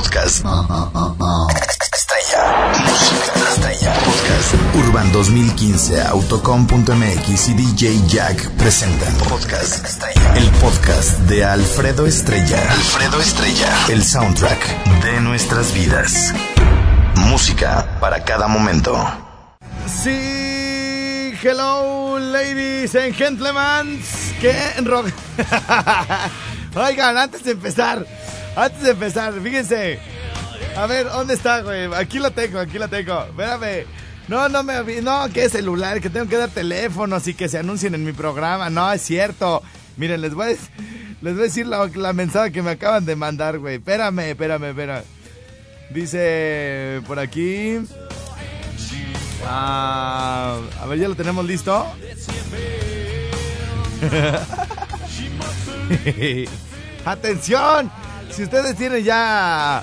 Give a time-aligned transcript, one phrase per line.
[0.00, 0.46] Podcast.
[1.92, 2.72] Estrella.
[2.86, 3.92] Música estrella.
[3.92, 4.54] Podcast.
[4.76, 10.36] Urban 2015, Autocom.mx y DJ Jack presentan Podcast Estrella.
[10.36, 12.62] El podcast de Alfredo Estrella.
[12.72, 13.68] Alfredo Estrella.
[13.90, 16.32] El soundtrack de nuestras vidas.
[17.16, 18.96] Música para cada momento.
[19.86, 24.02] Sí, hello ladies and gentlemen.
[24.40, 25.08] ¿Qué rock?
[26.74, 28.06] Oigan, antes de empezar,
[28.60, 29.98] antes de empezar, fíjense.
[30.76, 31.92] A ver, ¿dónde está, güey?
[31.94, 33.24] Aquí lo tengo, aquí lo tengo.
[33.24, 33.86] Espérame.
[34.28, 37.94] No, no me no, que celular, que tengo que dar teléfonos y que se anuncien
[37.94, 38.70] en mi programa.
[38.70, 39.62] No, es cierto.
[39.96, 40.50] Miren, les voy a,
[41.20, 43.76] les voy a decir la, la mensaje que me acaban de mandar, güey.
[43.76, 45.02] Espérame, espérame, espérame.
[45.90, 47.78] Dice por aquí.
[49.46, 51.84] Ah, a ver, ya lo tenemos listo.
[57.04, 57.90] Atención,
[58.32, 59.82] si ustedes tienen ya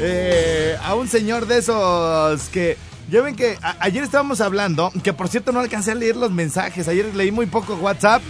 [0.00, 2.76] eh, a un señor de esos que
[3.10, 6.88] ya ven que ayer estábamos hablando, que por cierto no alcancé a leer los mensajes,
[6.88, 8.22] ayer leí muy poco WhatsApp.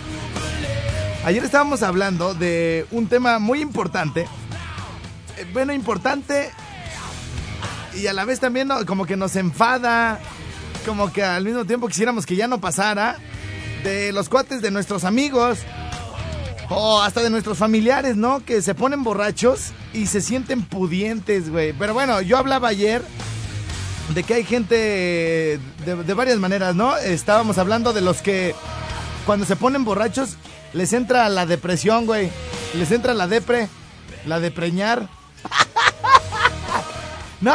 [1.24, 4.22] Ayer estábamos hablando de un tema muy importante.
[5.36, 6.50] Eh, bueno, importante
[7.94, 10.20] y a la vez también como que nos enfada,
[10.86, 13.16] como que al mismo tiempo quisiéramos que ya no pasara,
[13.82, 15.58] de los cuates de nuestros amigos
[16.70, 18.44] o hasta de nuestros familiares, ¿no?
[18.44, 21.72] Que se ponen borrachos y se sienten pudientes, güey.
[21.72, 23.02] Pero bueno, yo hablaba ayer
[24.14, 24.74] de que hay gente
[25.84, 26.96] de, de varias maneras, ¿no?
[26.96, 28.54] Estábamos hablando de los que
[29.26, 30.36] cuando se ponen borrachos
[30.72, 32.30] les entra la depresión, güey.
[32.74, 33.68] Les entra la depre,
[34.26, 35.08] la de preñar.
[37.40, 37.54] No,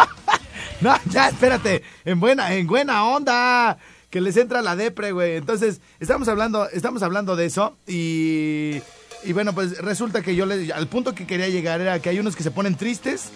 [0.80, 1.84] no, ya, espérate.
[2.06, 3.78] En buena, en buena onda.
[4.10, 5.36] Que les entra la depre, güey.
[5.36, 7.76] Entonces, estamos hablando, estamos hablando de eso.
[7.86, 8.82] Y,
[9.26, 12.20] y bueno, pues resulta que yo le, al punto que quería llegar era que hay
[12.20, 13.30] unos que se ponen tristes.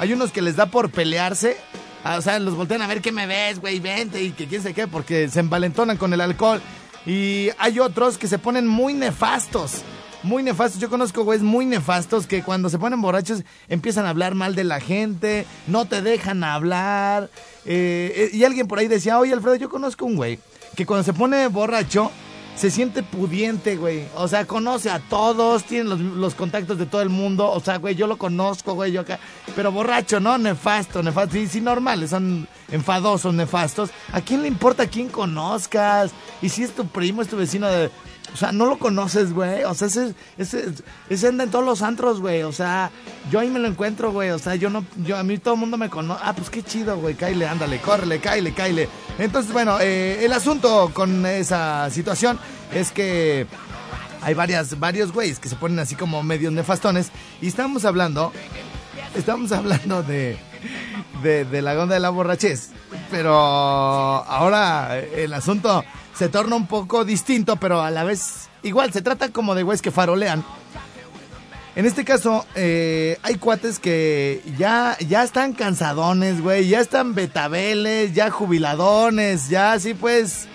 [0.00, 1.56] Hay unos que les da por pelearse.
[2.04, 4.62] Ah, O sea, los voltean a ver qué me ves, güey, vente y que quién
[4.62, 6.60] sé qué, porque se envalentonan con el alcohol.
[7.06, 9.82] Y hay otros que se ponen muy nefastos.
[10.24, 14.34] Muy nefastos, yo conozco güeyes muy nefastos que cuando se ponen borrachos empiezan a hablar
[14.34, 17.30] mal de la gente, no te dejan hablar.
[17.64, 20.40] eh, eh, y alguien por ahí decía, oye Alfredo, yo conozco un güey
[20.74, 22.10] que cuando se pone borracho
[22.58, 24.06] se siente pudiente, güey.
[24.16, 27.48] O sea, conoce a todos, tiene los, los contactos de todo el mundo.
[27.48, 29.20] O sea, güey, yo lo conozco, güey, yo acá.
[29.54, 30.36] Pero borracho, ¿no?
[30.38, 31.34] Nefasto, nefasto.
[31.34, 33.90] Sí, sí, normales, son enfadosos, nefastos.
[34.12, 36.10] ¿A quién le importa quién conozcas?
[36.42, 37.90] Y si es tu primo, es tu vecino de...
[38.32, 39.64] O sea, no lo conoces, güey.
[39.64, 40.72] O sea, ese, ese,
[41.08, 42.42] ese anda en todos los antros, güey.
[42.42, 42.90] O sea,
[43.30, 44.30] yo ahí me lo encuentro, güey.
[44.30, 46.20] O sea, yo no, yo a mí todo el mundo me conoce.
[46.24, 47.14] Ah, pues qué chido, güey.
[47.14, 48.88] Cáile, ándale, córrele, cáile, cáile.
[49.18, 52.38] Entonces, bueno, eh, el asunto con esa situación
[52.72, 53.46] es que
[54.22, 57.10] hay varias, varios güeyes que se ponen así como medios nefastones.
[57.40, 58.32] Y estamos hablando,
[59.16, 60.38] estamos hablando de,
[61.22, 62.70] de, de la onda de la borrachez.
[63.10, 65.84] Pero ahora el asunto
[66.18, 69.82] se torna un poco distinto, pero a la vez igual se trata como de güeyes
[69.82, 70.44] que farolean.
[71.76, 78.14] En este caso, eh, hay cuates que ya, ya están cansadones, güey, ya están betabeles,
[78.14, 80.48] ya jubiladones, ya así pues,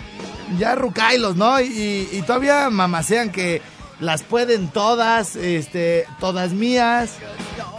[0.60, 1.62] ya rucailos, ¿no?
[1.62, 3.62] Y, y todavía mamasean que
[4.02, 7.12] las pueden todas, este, todas mías,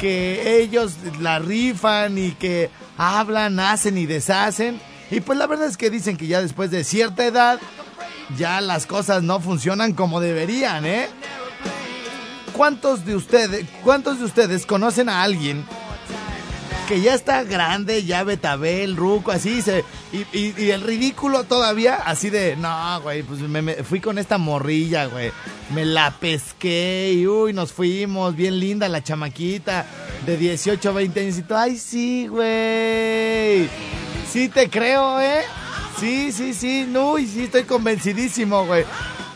[0.01, 4.81] que ellos la rifan y que hablan, hacen y deshacen.
[5.15, 7.61] Y pues la verdad es que dicen que ya después de cierta edad,
[8.37, 11.09] ya las cosas no funcionan como deberían, ¿eh?
[12.53, 15.65] ¿Cuántos de ustedes, cuántos de ustedes conocen a alguien
[16.89, 19.85] que ya está grande, ya betabel, ruco, así, se,
[20.33, 25.07] y, el ridículo todavía, así de, no, güey, pues me, me- fui con esta morrilla,
[25.07, 25.31] güey,
[25.75, 29.87] me la pesqué y uy, nos fuimos, bien linda la chamaquita
[30.27, 33.69] de 18, 20 años y todo, ay, sí, güey,
[34.35, 35.43] sí te creo, ¿eh?
[36.01, 38.85] Sí, sí, sí, no, y sí, estoy convencidísimo, güey.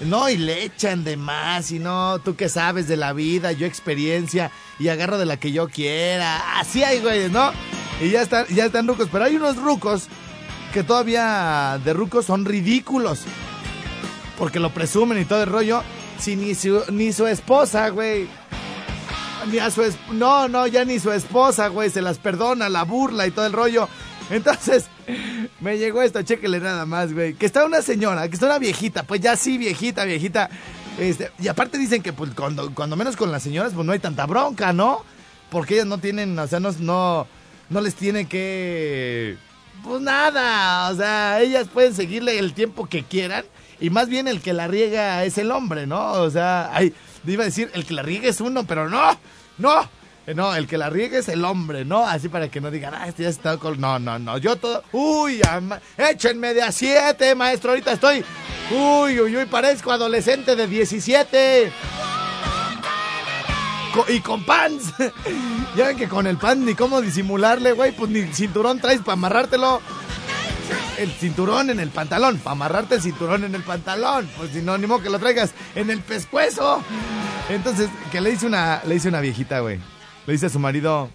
[0.01, 3.65] No, y le echan de más, y no, tú que sabes de la vida, yo
[3.65, 4.51] experiencia,
[4.81, 6.59] y agarro de la que yo quiera.
[6.59, 7.53] Así hay, güey, ¿no?
[8.01, 10.09] Y ya están, ya están rucos, pero hay unos rucos
[10.73, 13.21] que todavía de rucos son ridículos.
[14.37, 15.85] Porque lo presumen y todo el rollo,
[16.19, 18.29] si ni su, ni su esposa, güey.
[19.53, 22.83] Ni a su es- no, no, ya ni su esposa, güey, se las perdona, la
[22.83, 23.89] burla y todo el rollo.
[24.31, 24.87] Entonces,
[25.61, 27.35] me llegó esto, chéquele nada más, güey.
[27.35, 30.51] Que está una señora, que está una viejita, pues ya sí, viejita, viejita.
[30.99, 34.01] Este, y aparte dicen que pues cuando, cuando menos con las señoras, pues no hay
[34.01, 35.05] tanta bronca, ¿no?
[35.51, 37.27] Porque ellas no tienen, o sea, no, no,
[37.71, 39.37] no les tiene que.
[39.83, 43.45] Pues nada, o sea, ellas pueden seguirle el tiempo que quieran.
[43.81, 46.13] Y más bien el que la riega es el hombre, ¿no?
[46.15, 46.93] O sea, ay,
[47.27, 49.17] iba a decir, el que la riega es uno, pero no,
[49.57, 49.89] no.
[50.35, 52.07] No, el que la riegue es el hombre, ¿no?
[52.07, 53.81] Así para que no digan, ah, este ya está con...
[53.81, 54.83] No, no, no, yo todo...
[54.93, 55.81] Uy, ama...
[55.97, 58.25] échenme de a siete, maestro, ahorita estoy...
[58.71, 61.73] Uy, uy, uy, parezco adolescente de 17.
[64.09, 64.93] y con pants.
[65.77, 69.15] ya ven que con el pan ni cómo disimularle, güey, pues ni cinturón traes para
[69.15, 69.81] amarrártelo
[70.99, 74.77] el cinturón en el pantalón, para amarrarte el cinturón en el pantalón, pues si no,
[74.77, 76.83] ni modo que lo traigas en el pescuezo.
[77.49, 79.79] Entonces, que le dice una, le dice una viejita, güey.
[80.29, 81.09] Le dice a su marido,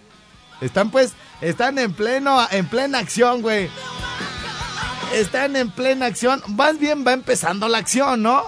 [0.60, 3.70] están pues, están en pleno, en plena acción, güey.
[5.14, 6.42] Están en plena acción.
[6.48, 8.42] Más bien va empezando la acción, ¿no?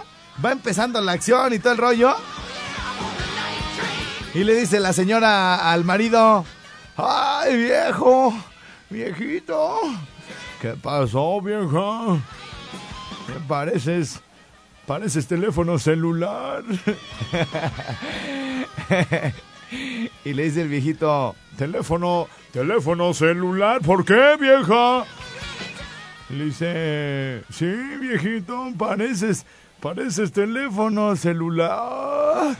[0.45, 2.17] Va empezando la acción y todo el rollo.
[4.35, 6.45] Y le dice la señora al marido,
[6.97, 8.35] ay viejo,
[8.91, 9.79] viejito,
[10.61, 12.21] ¿Qué pasó, vieja?
[13.29, 14.21] ¿Qué pareces?
[14.85, 16.65] Pareces teléfono celular.
[19.71, 25.05] y le dice el viejito, teléfono, teléfono celular, ¿por qué, vieja?
[26.29, 27.67] le dice, sí,
[28.01, 29.47] viejito, pareces,
[29.81, 32.57] pareces teléfono celular.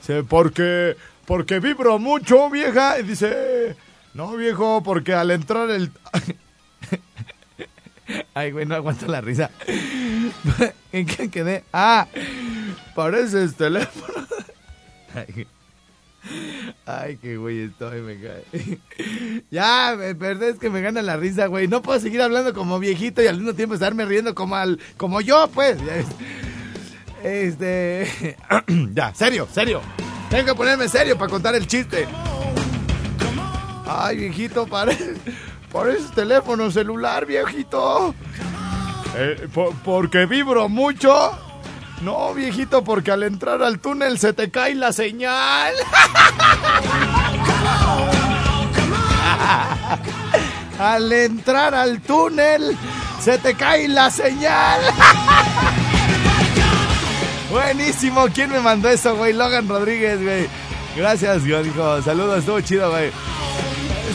[0.00, 2.98] Dice, porque, porque vibro mucho, vieja.
[2.98, 3.76] Y dice,
[4.12, 5.90] no, viejo, porque al entrar el...
[8.34, 9.50] Ay, güey, no aguanto la risa.
[10.92, 11.64] ¿En qué quedé?
[11.72, 12.06] Ah,
[12.94, 14.26] pareces teléfono.
[15.14, 15.46] Ay,
[17.20, 19.44] qué güey estoy, me cae.
[19.50, 21.68] ya, me perdés que me gana la risa, güey.
[21.68, 25.20] No puedo seguir hablando como viejito y al mismo tiempo estarme riendo como al, como
[25.20, 25.78] yo, pues.
[27.22, 28.36] Este,
[28.94, 29.80] ya, serio, serio.
[30.30, 32.06] Tengo que ponerme serio para contar el chiste.
[33.86, 35.14] Ay, viejito, parece,
[35.70, 38.14] parece teléfono celular, viejito.
[39.16, 39.48] Eh,
[39.84, 41.43] ¿Porque vibro mucho?
[42.04, 45.72] No, viejito, porque al entrar al túnel se te cae la señal.
[50.78, 52.76] al entrar al túnel
[53.22, 54.80] se te cae la señal.
[57.50, 59.32] Buenísimo, ¿quién me mandó eso, güey?
[59.32, 60.46] Logan Rodríguez, güey.
[60.94, 62.02] Gracias, dijo.
[62.02, 63.10] Saludos, estuvo chido, güey.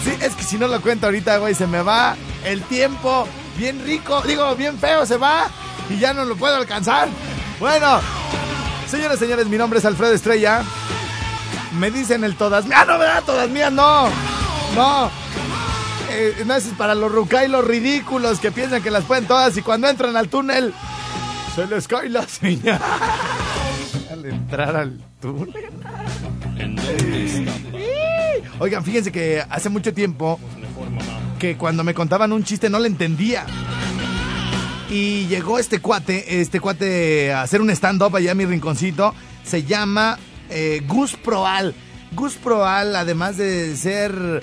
[0.04, 2.16] Sí, es que si no lo cuento ahorita, güey, se me va
[2.46, 3.28] el tiempo
[3.58, 5.48] bien rico, digo, bien feo se va
[5.90, 7.10] y ya no lo puedo alcanzar.
[7.60, 8.00] Bueno,
[8.88, 10.64] señores, señores, mi nombre es Alfredo Estrella.
[11.78, 12.80] Me dicen el todas mías.
[12.82, 13.24] Ah, no, ¿verdad?
[13.26, 14.08] Todas mías, no.
[14.76, 15.12] No.
[16.10, 19.62] Eh, no, es para los rucay, los ridículos que piensan que las pueden todas y
[19.62, 20.74] cuando entran al túnel
[21.54, 22.80] se les cae la señal.
[24.12, 25.70] al entrar al túnel.
[28.60, 30.40] Oigan, fíjense que hace mucho tiempo
[31.38, 33.46] que cuando me contaban un chiste no le entendía.
[34.90, 39.14] Y llegó este cuate, este cuate a hacer un stand-up allá en mi rinconcito.
[39.44, 40.18] Se llama
[40.50, 41.76] eh, Gus Proal.
[42.14, 44.42] Gus Proal, además de ser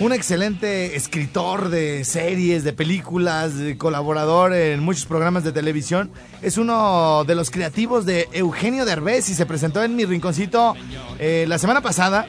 [0.00, 6.10] un excelente escritor de series, de películas, colaborador en muchos programas de televisión.
[6.40, 10.74] Es uno de los creativos de Eugenio Derbez y se presentó en mi rinconcito
[11.18, 12.26] eh, la semana pasada.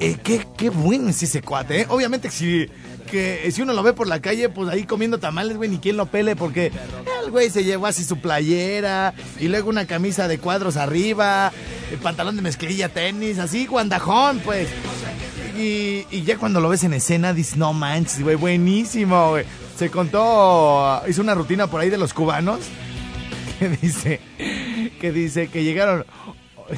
[0.00, 1.86] Eh, qué, qué bueno es ese cuate, ¿eh?
[1.88, 2.68] Obviamente si,
[3.10, 5.96] que, si uno lo ve por la calle, pues ahí comiendo tamales, güey, ni quien
[5.96, 6.70] lo pele, porque
[7.24, 11.52] el güey se llevó así su playera, y luego una camisa de cuadros arriba,
[11.90, 14.68] el pantalón de mezclilla, tenis, así, guandajón, pues.
[15.56, 19.44] Y, ya cuando lo ves en escena, dices, no manches, güey, buenísimo, güey.
[19.76, 22.60] Se contó, hizo una rutina por ahí de los cubanos,
[23.58, 24.20] que dice,
[25.00, 26.04] que dice que llegaron,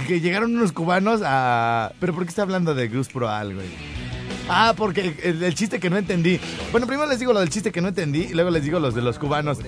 [0.06, 1.92] que llegaron unos cubanos a...
[2.00, 3.89] ¿Pero por qué está hablando de Gus Proal, güey?
[4.50, 6.40] Ah, porque el, chiste que no entendí.
[6.73, 8.95] Bueno, primero les digo lo del chiste que no entendí y luego les digo los
[8.95, 9.59] de los cubanos.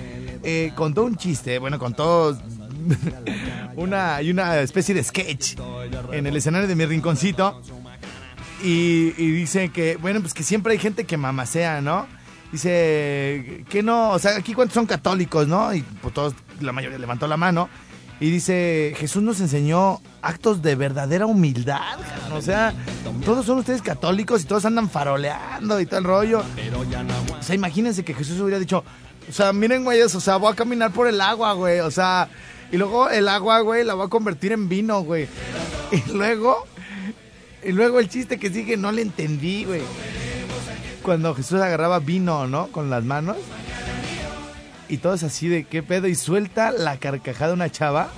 [0.42, 2.36] Eh, contó un chiste, bueno, contó
[3.76, 5.54] una, y una especie de sketch
[6.12, 7.62] en el escenario de mi rinconcito.
[8.64, 12.06] Y, dice que, bueno, pues que siempre hay gente que mamacea, ¿no?
[12.52, 15.74] Dice que no, o sea, aquí cuántos son católicos, ¿no?
[15.74, 17.68] Y pues todos, la mayoría levantó la mano.
[18.22, 21.98] Y dice, Jesús nos enseñó actos de verdadera humildad.
[22.32, 22.72] O sea,
[23.24, 26.44] todos son ustedes católicos y todos andan faroleando y todo el rollo.
[27.36, 28.84] O sea, imagínense que Jesús hubiera dicho,
[29.28, 31.80] o sea, miren, güeyes, o sea, voy a caminar por el agua, güey.
[31.80, 32.28] O sea,
[32.70, 35.26] y luego el agua, güey, la voy a convertir en vino, güey.
[35.90, 36.64] Y luego,
[37.64, 39.82] y luego el chiste que sigue no le entendí, güey.
[41.02, 42.68] Cuando Jesús agarraba vino, ¿no?
[42.68, 43.36] Con las manos
[44.92, 48.10] y todos así de qué pedo y suelta la carcajada una chava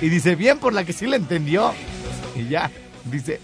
[0.00, 1.74] y dice, bien por la que sí la entendió.
[2.36, 2.70] Y ya,
[3.10, 3.40] dice,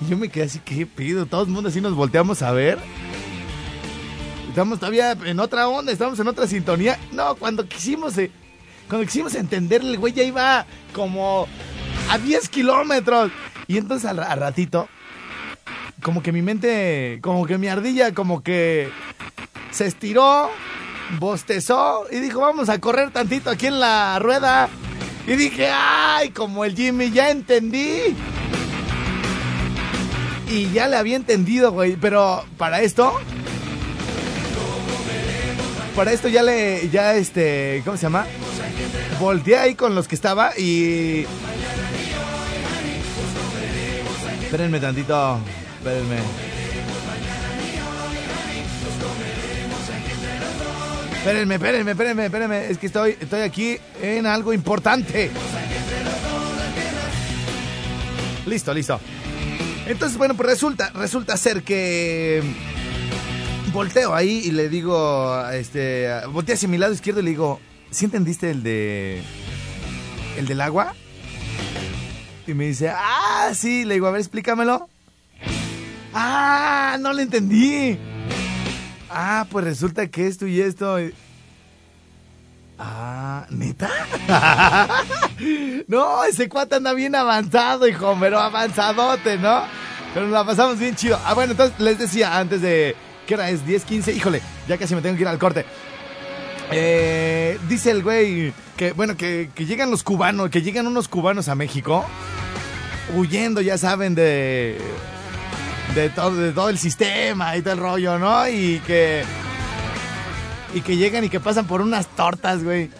[0.00, 2.80] y yo me quedé así, qué pedo, todo el mundo así nos volteamos a ver.
[4.48, 6.98] Estamos todavía en otra onda, estamos en otra sintonía.
[7.12, 8.32] No, cuando quisimos, eh,
[8.88, 11.46] cuando quisimos entenderle, el güey ya iba como
[12.10, 13.30] a 10 kilómetros.
[13.68, 14.88] Y entonces al ratito,
[16.02, 18.90] como que mi mente, como que mi ardilla, como que
[19.70, 20.50] se estiró,
[21.18, 24.68] bostezó y dijo, vamos a correr tantito aquí en la rueda.
[25.26, 28.16] Y dije, ay, como el Jimmy, ya entendí.
[30.48, 31.96] Y ya le había entendido, güey.
[31.96, 33.12] Pero para esto.
[35.96, 36.90] Para esto ya le.
[36.90, 37.82] Ya este.
[37.84, 38.26] ¿Cómo se llama?
[39.20, 41.24] Volteé ahí con los que estaba y.
[44.42, 45.38] Espérenme tantito.
[45.78, 46.51] Espérenme.
[51.22, 52.66] Espérenme, espérenme, espérenme, espérenme.
[52.68, 55.30] Es que estoy, estoy aquí en algo importante.
[58.44, 58.98] Listo, listo.
[59.86, 62.42] Entonces, bueno, pues resulta, resulta ser que
[63.72, 67.60] volteo ahí y le digo, este, volteé hacia mi lado izquierdo y le digo,
[67.92, 69.22] ¿sí entendiste el de,
[70.36, 70.92] el del agua?
[72.48, 74.88] Y me dice, ah, sí, le digo, a ver, explícamelo.
[76.12, 77.96] Ah, no le entendí.
[79.14, 80.98] Ah, pues resulta que esto y esto.
[82.78, 83.90] Ah, ¿neta?
[85.86, 89.62] no, ese cuate anda bien avanzado, hijo, pero avanzadote, ¿no?
[90.14, 91.18] Pero nos la pasamos bien chido.
[91.24, 92.96] Ah, bueno, entonces les decía antes de.
[93.26, 93.66] ¿Qué hora es?
[93.66, 94.12] 10, 15.
[94.12, 95.64] Híjole, ya casi me tengo que ir al corte.
[96.72, 101.54] Eh, dice el güey que, bueno, que llegan los cubanos, que llegan unos cubanos a
[101.54, 102.04] México,
[103.14, 104.78] huyendo, ya saben, de
[105.94, 108.48] de todo, de todo el sistema y todo el rollo, ¿no?
[108.48, 109.24] Y que.
[110.74, 112.90] Y que llegan y que pasan por unas tortas, güey.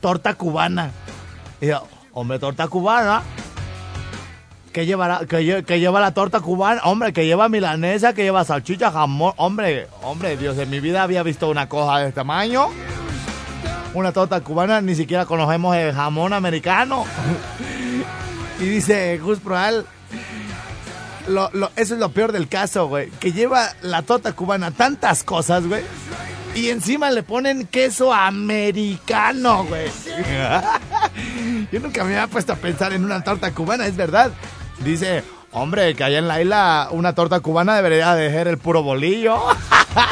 [0.00, 0.90] Torta cubana.
[1.60, 3.22] Y yo, hombre, torta cubana.
[4.72, 6.80] ¿Qué lleva, que, que, lleva la torta cubana?
[6.84, 9.34] Hombre, que lleva milanesa, que lleva salchicha, jamón.
[9.36, 12.68] Hombre, hombre, Dios, en mi vida había visto una cosa de este tamaño.
[13.94, 17.04] Una torta cubana, ni siquiera conocemos el jamón americano.
[18.60, 19.84] y dice Gus Proal,
[21.28, 23.10] lo, lo, eso es lo peor del caso, güey.
[23.10, 25.82] Que lleva la torta cubana tantas cosas, güey.
[26.54, 29.90] Y encima le ponen queso americano, güey.
[31.72, 34.32] Yo nunca me había puesto a pensar en una torta cubana, es verdad.
[34.80, 38.82] Dice, hombre, que allá en la isla una torta cubana debería de ser el puro
[38.82, 39.38] bolillo.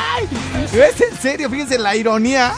[0.72, 2.54] es en serio, fíjense la ironía.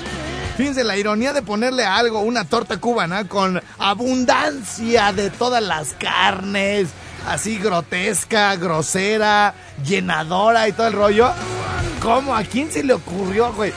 [0.56, 6.90] Fíjense la ironía de ponerle algo, una torta cubana con abundancia de todas las carnes,
[7.26, 11.31] así grotesca, grosera, llenadora y todo el rollo.
[12.00, 12.35] ¿Cómo?
[12.35, 13.73] ¿A quién se le ocurrió, güey?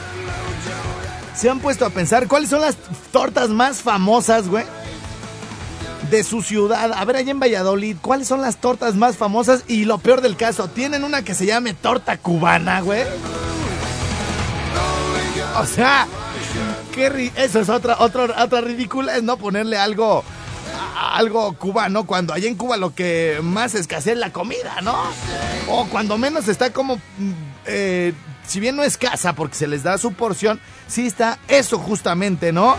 [1.34, 2.76] Se han puesto a pensar cuáles son las
[3.12, 4.64] tortas más famosas, güey.
[6.10, 6.92] De su ciudad.
[6.92, 9.64] A ver, allá en Valladolid, ¿cuáles son las tortas más famosas?
[9.68, 13.02] Y lo peor del caso, ¿tienen una que se llame torta cubana, güey?
[15.58, 16.06] O sea,
[16.92, 20.24] qué eso es otra, otra, otra ridícula, es no ponerle algo
[20.96, 24.96] algo cubano cuando allá en Cuba lo que más escasea es la comida, ¿no?
[25.68, 26.98] O cuando menos está como,
[27.66, 28.14] eh,
[28.46, 32.76] si bien no escasa porque se les da su porción, sí está eso justamente, ¿no?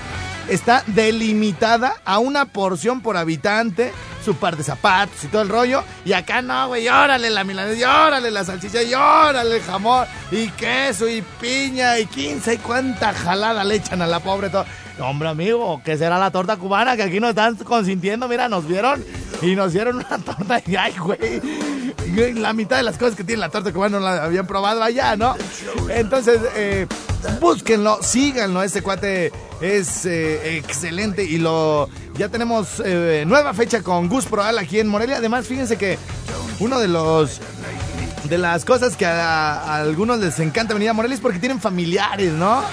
[0.49, 3.91] Está delimitada a una porción por habitante,
[4.27, 5.85] su par de zapatos y todo el rollo.
[6.03, 10.05] Y acá no, güey, órale la milanesa, y órale la salchicha, y órale el jamón,
[10.31, 14.65] y queso, y piña, y quince, y cuánta jalada le echan a la pobre todo.
[14.99, 16.97] Hombre, amigo, ¿qué será la torta cubana?
[16.97, 18.27] Que aquí nos están consintiendo.
[18.27, 19.01] Mira, nos vieron
[19.41, 20.61] y nos dieron una torta.
[20.67, 21.41] Y ay, güey.
[22.33, 25.15] La mitad de las cosas que tiene la torta cubana no la habían probado allá,
[25.15, 25.35] ¿no?
[25.89, 26.87] Entonces, eh,
[27.39, 28.63] búsquenlo, síganlo.
[28.63, 29.31] Ese cuate
[29.61, 31.87] es eh, excelente y lo.
[32.17, 35.17] Ya tenemos eh, nueva fecha con Gus Proal aquí en Morelia.
[35.17, 35.99] Además, fíjense que
[36.59, 37.39] uno de los
[38.23, 42.33] de las cosas que a, algunos les encanta venir a Morelia es porque tienen familiares,
[42.33, 42.63] ¿no?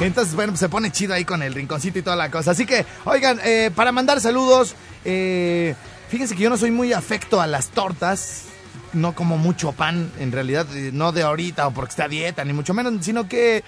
[0.00, 2.52] Entonces, bueno, se pone chido ahí con el rinconcito y toda la cosa.
[2.52, 5.74] Así que, oigan, eh, para mandar saludos, eh,
[6.08, 8.44] fíjense que yo no soy muy afecto a las tortas.
[8.92, 12.52] No como mucho pan, en realidad, no de ahorita o porque está a dieta, ni
[12.52, 13.64] mucho menos, sino que,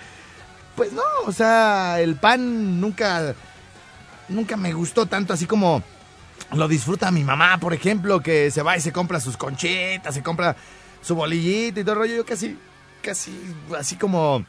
[0.76, 3.34] pues no, o sea, el pan nunca,
[4.28, 5.82] nunca me gustó tanto así como
[6.52, 10.22] lo disfruta mi mamá, por ejemplo, que se va y se compra sus conchitas, se
[10.22, 10.56] compra
[11.02, 12.16] su bolillito y todo el rollo.
[12.16, 12.56] Yo casi,
[13.02, 13.32] casi,
[13.78, 14.44] así como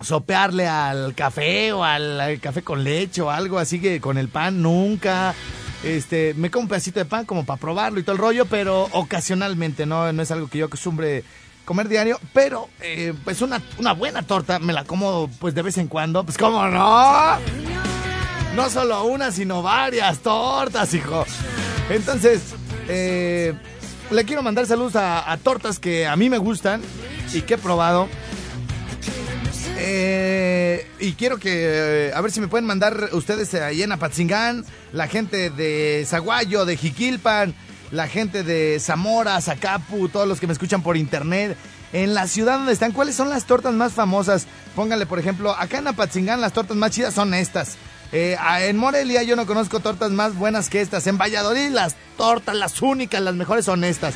[0.00, 4.62] sopearle al café o al, café con leche o algo así que con el pan
[4.62, 5.34] nunca.
[5.82, 8.88] Este, me como un pedacito de pan como para probarlo y todo el rollo, pero
[8.92, 11.24] ocasionalmente, no, no es algo que yo acostumbre
[11.64, 15.78] comer diario, pero eh, pues una, una buena torta me la como pues de vez
[15.78, 17.91] en cuando, pues cómo no.
[18.54, 21.24] No solo una, sino varias tortas, hijo.
[21.88, 22.42] Entonces,
[22.88, 23.54] eh,
[24.10, 26.82] le quiero mandar saludos a, a, tortas que a mí me gustan
[27.32, 28.08] y que he probado.
[29.78, 31.50] Eh, y quiero que,
[32.08, 36.64] eh, a ver si me pueden mandar ustedes ahí en Apatzingán, la gente de Zaguayo,
[36.64, 37.54] de Jiquilpan,
[37.90, 41.56] la gente de Zamora, Zacapu, todos los que me escuchan por internet.
[41.92, 44.46] En la ciudad donde están, ¿cuáles son las tortas más famosas?
[44.76, 47.76] Póngale, por ejemplo, acá en Apatzingán las tortas más chidas son estas.
[48.12, 51.06] Eh, en Morelia yo no conozco tortas más buenas que estas.
[51.06, 54.14] En Valladolid las tortas, las únicas, las mejores son estas.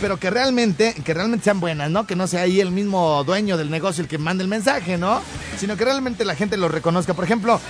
[0.00, 2.06] Pero que realmente, que realmente sean buenas, ¿no?
[2.06, 5.20] Que no sea ahí el mismo dueño del negocio el que mande el mensaje, ¿no?
[5.58, 7.14] Sino que realmente la gente lo reconozca.
[7.14, 7.60] Por ejemplo,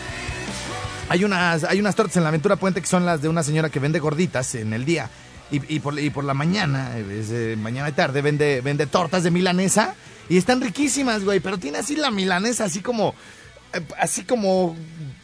[1.08, 3.68] hay unas, hay unas tortas en la Aventura Puente que son las de una señora
[3.68, 5.11] que vende gorditas en el día.
[5.49, 6.90] Y, por, por, la mañana,
[7.58, 9.94] mañana y tarde, vende, vende tortas de milanesa.
[10.28, 11.38] Y están riquísimas, güey.
[11.38, 13.14] Pero tiene así la milanesa, así como
[13.73, 14.76] eh, así como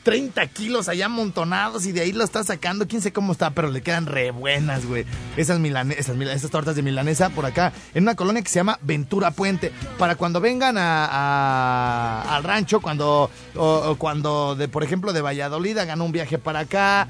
[0.02, 2.88] 30 kilos allá amontonados y de ahí lo está sacando.
[2.88, 5.04] Quién sé cómo está, pero le quedan re buenas, güey.
[5.36, 9.30] Esas, milanesas, esas tortas de milanesa por acá, en una colonia que se llama Ventura
[9.30, 9.72] Puente.
[9.98, 13.30] Para cuando vengan a, al rancho, cuando,
[13.98, 17.08] cuando de, por ejemplo, de Valladolid hagan un viaje para acá,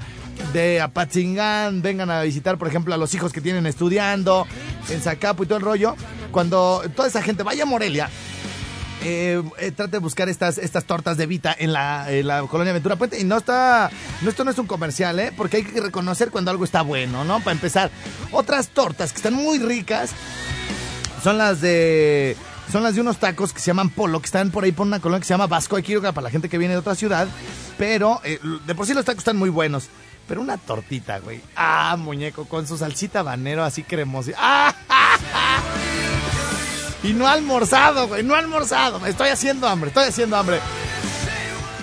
[0.51, 4.47] de Apatzingán, vengan a visitar, por ejemplo, a los hijos que tienen estudiando
[4.89, 5.95] en Zacapo y todo el rollo.
[6.31, 8.09] Cuando toda esa gente vaya a Morelia,
[9.03, 13.19] eh, eh, trate de buscar estas, estas tortas de Vita en la, colonia Ventura Puente.
[13.19, 13.91] Y no está,
[14.21, 15.33] no, esto no es un comercial, ¿eh?
[15.35, 17.39] Porque hay que reconocer cuando algo está bueno, ¿no?
[17.39, 17.91] Para empezar,
[18.31, 20.11] otras tortas que están muy ricas
[21.23, 22.35] son las de
[22.71, 24.99] son las de unos tacos que se llaman Polo, que están por ahí por una
[24.99, 27.27] colonia que se llama Vasco de Quiroga para la gente que viene de otra ciudad.
[27.77, 29.89] Pero eh, de por sí los tacos están muy buenos.
[30.27, 31.41] Pero una tortita, güey.
[31.55, 34.31] Ah, muñeco, con su salsita banero así cremosa.
[34.37, 34.73] ¡Ah!
[37.03, 38.99] Y no almorzado, güey, no almorzado.
[38.99, 40.59] Me estoy haciendo hambre, estoy haciendo hambre.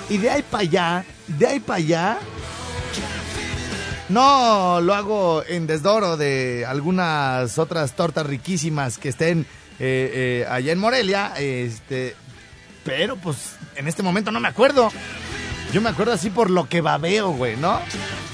[0.09, 2.19] Y de ahí para allá, de ahí para allá,
[4.09, 9.47] no lo hago en desdoro de algunas otras tortas riquísimas que estén
[9.79, 12.17] eh, eh, allá en Morelia, este,
[12.85, 14.91] pero pues en este momento no me acuerdo.
[15.73, 17.79] Yo me acuerdo así por lo que babeo, güey, ¿no?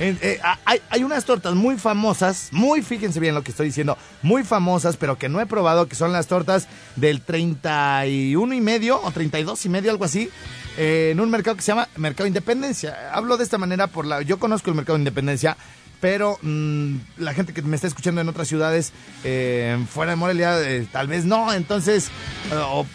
[0.00, 4.42] Eh, hay, hay, unas tortas muy famosas, muy, fíjense bien lo que estoy diciendo, muy
[4.42, 6.66] famosas, pero que no he probado, que son las tortas
[6.96, 10.30] del 31 y medio o 32 y medio, algo así,
[10.78, 13.10] eh, en un mercado que se llama Mercado Independencia.
[13.12, 14.22] Hablo de esta manera por la...
[14.22, 15.58] Yo conozco el Mercado Independencia,
[16.00, 18.94] pero mm, la gente que me está escuchando en otras ciudades,
[19.24, 20.56] eh, fuera de Morelia,
[20.90, 22.10] tal vez no, entonces...
[22.50, 22.86] o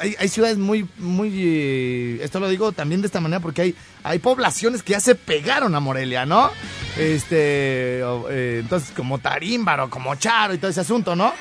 [0.00, 4.18] hay, ciudades muy, muy, eh, esto lo digo también de esta manera porque hay, hay
[4.18, 6.50] poblaciones que ya se pegaron a Morelia, ¿no?
[6.96, 11.34] Este, eh, entonces como Tarímbaro, como Charo y todo ese asunto, ¿no?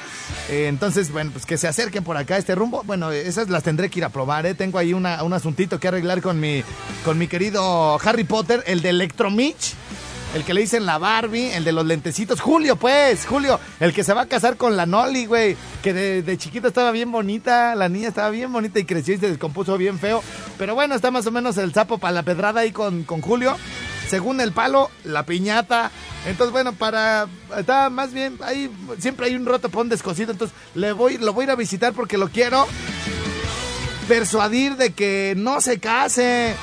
[0.50, 2.84] Eh, entonces, bueno, pues que se acerquen por acá a este rumbo.
[2.84, 4.54] Bueno, esas las tendré que ir a probar, ¿eh?
[4.54, 6.64] Tengo ahí una, un asuntito que arreglar con mi,
[7.06, 9.76] con mi querido Harry Potter, el de Electromich.
[10.36, 12.40] El que le dicen la Barbie, el de los lentecitos.
[12.40, 13.60] Julio, pues, Julio.
[13.80, 15.58] El que se va a casar con la Noli, güey.
[15.82, 17.74] Que de, chiquita estaba bien bonita.
[17.74, 20.24] La niña estaba bien bonita y creció y se descompuso bien feo.
[20.60, 23.58] Pero bueno, está más o menos el sapo para la pedrada ahí con, con Julio.
[24.08, 25.90] Según el palo, la piñata.
[26.28, 27.28] Entonces, bueno, para.
[27.58, 28.38] Está más bien.
[28.44, 30.32] Ahí siempre hay un roto pon descosido.
[30.32, 32.68] Entonces, le voy, lo voy a ir a visitar porque lo quiero
[34.08, 36.56] persuadir de que no se case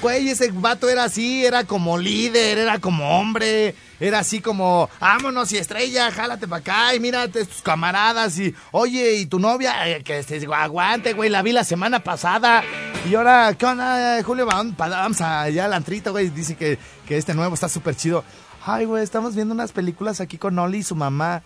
[0.00, 5.52] güey, ese vato era así, era como líder, era como hombre, era así como, vámonos
[5.52, 10.02] y estrella, jálate para acá y mírate tus camaradas y, oye, y tu novia, eh,
[10.02, 12.62] que se aguante, güey, la vi la semana pasada
[13.08, 14.46] y ahora, ¿qué onda, Julio?
[14.46, 18.24] Vamos allá al antrito, güey, dice que, que este nuevo está súper chido.
[18.64, 21.42] Ay, güey, estamos viendo unas películas aquí con Noli y su mamá.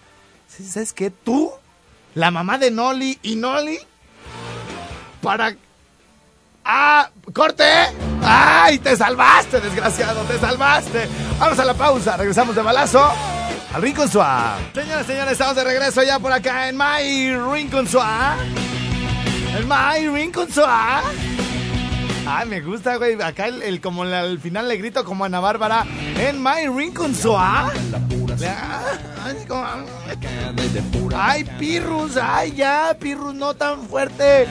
[0.49, 1.11] ¿Sabes qué?
[1.11, 1.51] Tú,
[2.15, 3.79] la mamá de Noli y Noli,
[5.23, 5.55] para
[6.65, 7.11] ¡Ah!
[7.35, 8.14] ¡Corte!
[8.25, 8.79] ¡Ay!
[8.79, 10.23] ¡Te salvaste, desgraciado!
[10.23, 11.09] ¡Te salvaste!
[11.39, 12.17] Vamos a la pausa.
[12.17, 13.07] Regresamos de balazo
[13.75, 14.57] al Rincon Suá.
[14.75, 18.37] Señoras y señores, estamos de regreso ya por acá en My Rincon Suá.
[19.57, 21.03] En My Rincon Suá.
[22.27, 23.21] Ay, me gusta, güey.
[23.21, 25.85] Acá el, como al final le grito como Ana Bárbara.
[26.19, 27.71] En My Rincon Suá.
[31.17, 34.47] Ay, Pirrus, ay, ya, Pirrus, no tan fuerte.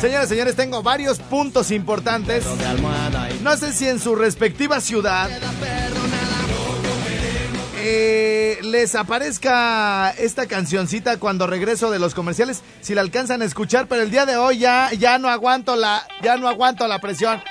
[0.00, 2.44] Señores, señores, tengo varios puntos importantes.
[3.42, 5.28] No sé si en su respectiva ciudad
[8.62, 14.02] les aparezca esta cancioncita cuando regreso de los comerciales, si la alcanzan a escuchar, pero
[14.02, 17.42] el día de hoy ya, ya no aguanto la, ya no aguanto la presión.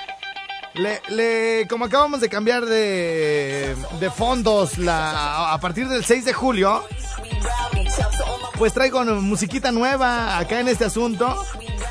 [1.09, 6.83] Le, como acabamos de cambiar de, de fondos la, a partir del 6 de julio,
[8.57, 11.41] pues traigo musiquita nueva acá en este asunto.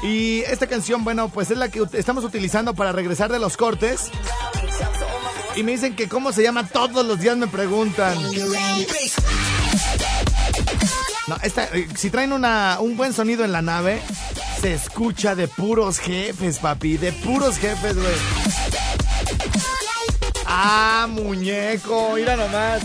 [0.02, 4.10] Y esta canción, bueno, pues es la que estamos utilizando para regresar de los cortes.
[5.56, 8.16] Y me dicen que cómo se llama todos los días me preguntan.
[11.26, 14.02] No, esta, eh, si traen una, un buen sonido en la nave,
[14.60, 18.14] se escucha de puros jefes, papi, de puros jefes, güey.
[20.46, 22.82] Ah, muñeco, mira nomás.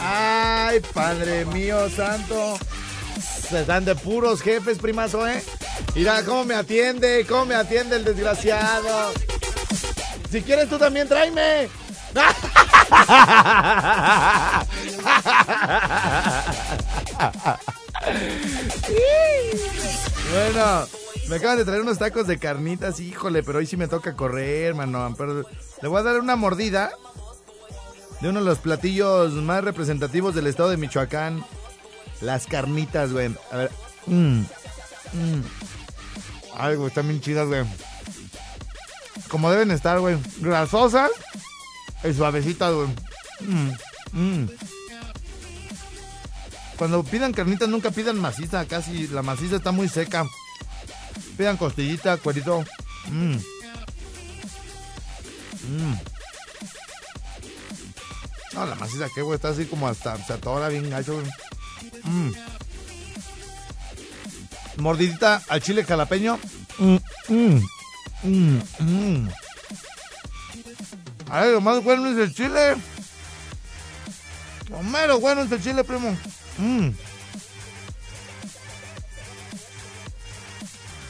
[0.00, 2.58] Ay, padre mío santo.
[3.48, 5.42] Se están de puros jefes, primazo, ¿eh?
[5.94, 9.12] Mira cómo me atiende, cómo me atiende el desgraciado.
[10.32, 11.68] Si quieres tú también tráeme.
[20.30, 20.86] Bueno,
[21.28, 24.68] me acaban de traer unos tacos de carnitas, híjole, pero hoy sí me toca correr,
[24.68, 25.14] hermano.
[25.18, 25.44] Pero
[25.82, 26.92] le voy a dar una mordida
[28.22, 31.44] de uno de los platillos más representativos del estado de Michoacán.
[32.22, 33.36] Las carnitas, güey.
[33.50, 33.70] A ver.
[34.06, 34.44] Mmm.
[35.12, 35.42] Mmm.
[36.56, 37.66] Ay, güey, bien chidas, güey.
[39.32, 40.18] Como deben estar, güey.
[40.40, 41.10] Grasosas
[42.04, 42.88] y suavecitas, güey.
[43.40, 43.72] Mmm.
[44.12, 44.46] Mmm.
[46.76, 48.66] Cuando pidan carnitas, nunca pidan maciza.
[48.66, 50.26] Casi la maciza está muy seca.
[51.38, 52.62] Pidan costillita, cuerito.
[53.08, 53.36] Mmm.
[55.68, 55.94] Mmm.
[58.52, 61.26] No, la maciza que, güey, está así como hasta se atora bien gacho, güey.
[62.04, 62.32] Mmm.
[64.76, 66.38] Mordidita al chile jalapeño.
[66.78, 66.98] Mmm.
[67.28, 67.60] Mmm.
[68.22, 68.60] Mmm.
[68.78, 69.28] Mmm.
[71.30, 72.76] A ver, lo más bueno es el chile.
[74.68, 76.16] Lo mero bueno es el chile, primo.
[76.58, 76.90] Mmm.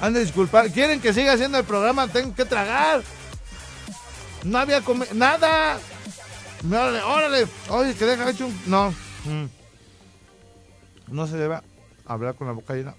[0.01, 0.71] Han de disculpar.
[0.71, 2.09] ¿Quieren que siga haciendo el programa?
[2.09, 3.03] Tengo que tragar.
[4.43, 5.15] No había comido.
[5.15, 5.79] ¡Nada!
[6.65, 7.49] Órale, órale.
[7.69, 8.63] Oye, que deja hecho un...
[8.67, 8.91] No.
[9.25, 9.47] Mm.
[11.09, 11.61] No se debe
[12.05, 12.95] hablar con la boca llena.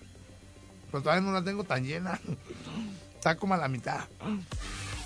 [0.91, 2.19] Pero todavía no la tengo tan llena.
[3.23, 4.01] Está como a la mitad.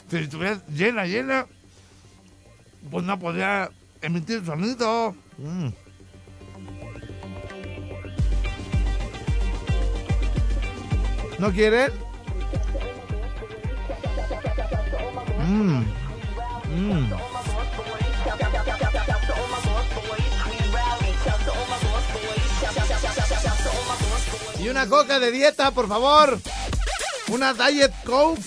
[0.09, 1.45] Si estuviera llena, llena,
[2.89, 3.69] pues no podría
[4.01, 5.15] emitir sonido.
[5.37, 5.67] Mm.
[11.37, 11.91] ¿No quieren?
[15.47, 15.83] Mmm.
[16.75, 17.13] Mmm.
[24.59, 26.39] Y una coca de dieta, por favor.
[27.29, 28.41] Una Diet Coke.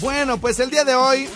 [0.00, 1.28] Bueno, pues el día de hoy,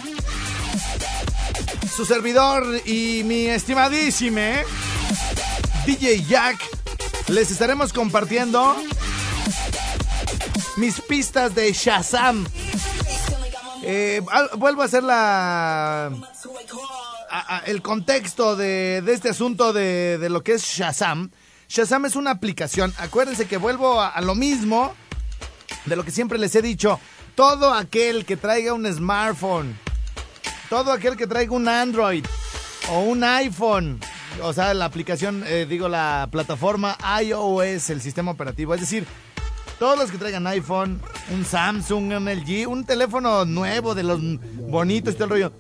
[1.94, 4.64] su servidor y mi estimadísime
[5.84, 6.58] DJ Jack,
[7.28, 8.76] les estaremos compartiendo
[10.80, 12.46] mis pistas de Shazam.
[13.82, 14.22] Eh,
[14.56, 16.10] vuelvo a hacer la.
[17.66, 21.30] El contexto de, de este asunto de, de, lo que es Shazam.
[21.68, 22.94] Shazam es una aplicación.
[22.98, 24.94] Acuérdense que vuelvo a, a lo mismo
[25.84, 26.98] de lo que siempre les he dicho.
[27.34, 29.78] Todo aquel que traiga un smartphone,
[30.70, 32.24] todo aquel que traiga un Android
[32.90, 34.00] o un iPhone,
[34.42, 39.06] o sea, la aplicación, eh, digo, la plataforma iOS, el sistema operativo, es decir,
[39.80, 41.00] todos los que traigan iPhone,
[41.32, 44.20] un Samsung, un LG, un teléfono nuevo de los
[44.68, 45.52] bonitos y todo el rollo,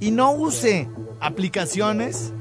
[0.00, 0.88] y no use
[1.20, 2.32] aplicaciones,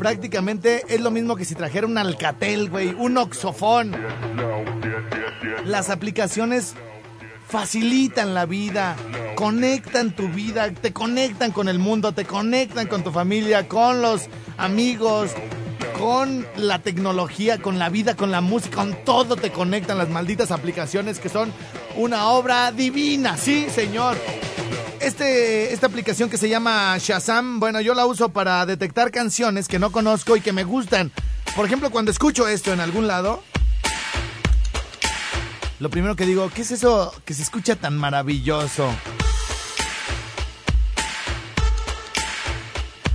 [0.00, 3.96] prácticamente es lo mismo que si trajera un Alcatel, güey, un Oxofón.
[5.64, 6.74] Las aplicaciones
[7.46, 8.96] facilitan la vida,
[9.36, 14.22] conectan tu vida, te conectan con el mundo, te conectan con tu familia, con los
[14.58, 15.30] amigos,
[16.00, 20.50] con la tecnología, con la vida, con la música, con todo te conectan las malditas
[20.50, 21.52] aplicaciones que son
[21.94, 24.16] una obra divina, sí, señor.
[24.98, 29.78] Este, esta aplicación que se llama Shazam, bueno, yo la uso para detectar canciones que
[29.78, 31.12] no conozco y que me gustan.
[31.54, 33.42] Por ejemplo, cuando escucho esto en algún lado,
[35.80, 38.88] lo primero que digo, ¿qué es eso que se escucha tan maravilloso?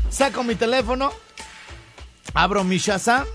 [0.09, 1.11] Saco mi teléfono,
[2.35, 3.25] abro mi Shazam,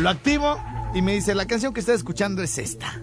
[0.00, 0.60] lo activo
[0.94, 3.00] y me dice, la canción que está escuchando es esta.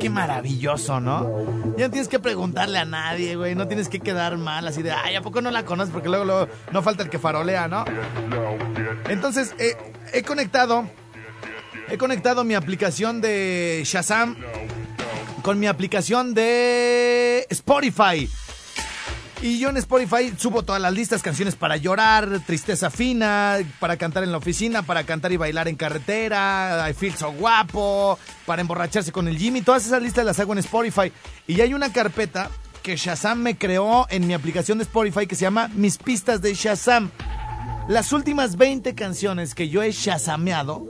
[0.00, 1.74] Qué maravilloso, ¿no?
[1.76, 3.54] Ya no tienes que preguntarle a nadie, güey.
[3.54, 5.92] No tienes que quedar mal así de, ay, ¿a poco no la conoces?
[5.92, 7.84] Porque luego, luego no falta el que farolea, ¿no?
[9.08, 9.76] Entonces, eh,
[10.12, 10.88] he conectado
[11.90, 14.36] he conectado mi aplicación de Shazam
[15.42, 18.28] con mi aplicación de Spotify.
[19.40, 24.24] Y yo en Spotify subo todas las listas, canciones para llorar, tristeza fina, para cantar
[24.24, 29.12] en la oficina, para cantar y bailar en carretera, I feel so guapo, para emborracharse
[29.12, 29.62] con el Jimmy.
[29.62, 31.12] Todas esas listas las hago en Spotify.
[31.46, 32.50] Y hay una carpeta
[32.82, 36.54] que Shazam me creó en mi aplicación de Spotify que se llama Mis pistas de
[36.54, 37.10] Shazam.
[37.88, 40.84] las últimas 20 canciones que yo he shazameado.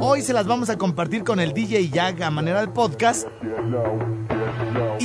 [0.00, 3.26] Hoy se las vamos a compartir con el DJ Jack a manera de podcast.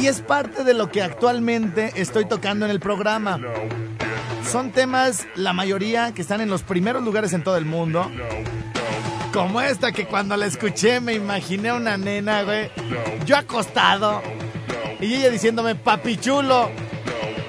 [0.03, 3.39] Y es parte de lo que actualmente estoy tocando en el programa.
[4.45, 8.11] Son temas, la mayoría, que están en los primeros lugares en todo el mundo.
[9.31, 12.69] Como esta que cuando la escuché me imaginé a una nena, güey.
[13.25, 14.21] Yo acostado.
[14.99, 16.69] Y ella diciéndome, papi chulo,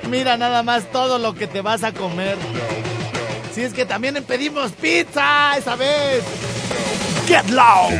[0.08, 2.38] mira nada más todo lo que te vas a comer.
[3.52, 6.22] Si es que también pedimos pizza esa vez.
[7.26, 7.90] Get low.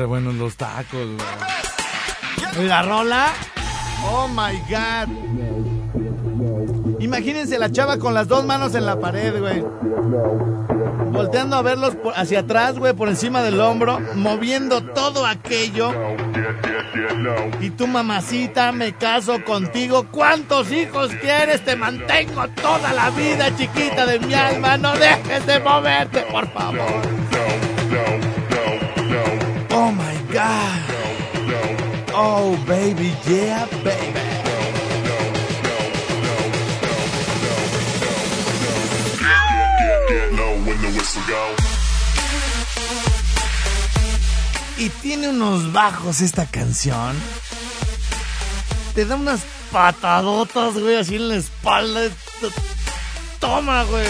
[0.00, 1.06] Re buenos los tacos,
[2.56, 2.66] güey.
[2.66, 3.26] La rola.
[4.10, 5.08] Oh my god.
[7.00, 9.62] Imagínense la chava con las dos manos en la pared, güey.
[11.12, 15.92] Volteando a verlos hacia atrás, güey, por encima del hombro, moviendo todo aquello.
[17.60, 20.06] Y tú, mamacita, me caso contigo.
[20.10, 21.62] ¿Cuántos hijos quieres?
[21.62, 24.78] Te mantengo toda la vida, chiquita de mi alma.
[24.78, 27.19] No dejes de moverte, por favor.
[30.32, 30.80] God.
[32.12, 34.30] Oh baby, yeah, baby.
[44.78, 47.14] Y tiene unos bajos esta canción.
[48.94, 49.40] Te da unas
[49.70, 52.00] patadotas, güey, así en la espalda.
[53.40, 54.06] Toma, güey.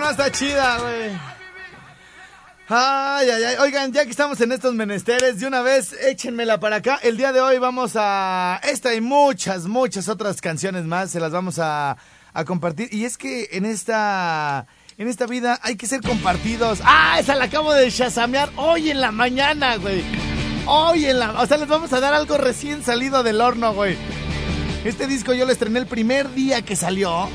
[0.00, 1.10] No está chida, güey?
[2.68, 3.56] Ay, ay, ay.
[3.60, 6.98] Oigan, ya que estamos en estos menesteres, de una vez échenmela para acá.
[7.02, 8.60] El día de hoy vamos a.
[8.62, 11.96] Esta y muchas, muchas otras canciones más se las vamos a,
[12.32, 12.88] a compartir.
[12.92, 14.66] Y es que en esta.
[14.98, 16.80] En esta vida hay que ser compartidos.
[16.84, 17.16] ¡Ah!
[17.18, 20.04] Esa la acabo de chasamear hoy en la mañana, güey.
[20.66, 21.40] Hoy en la.
[21.40, 23.96] O sea, les vamos a dar algo recién salido del horno, güey.
[24.84, 27.28] Este disco yo lo estrené el primer día que salió.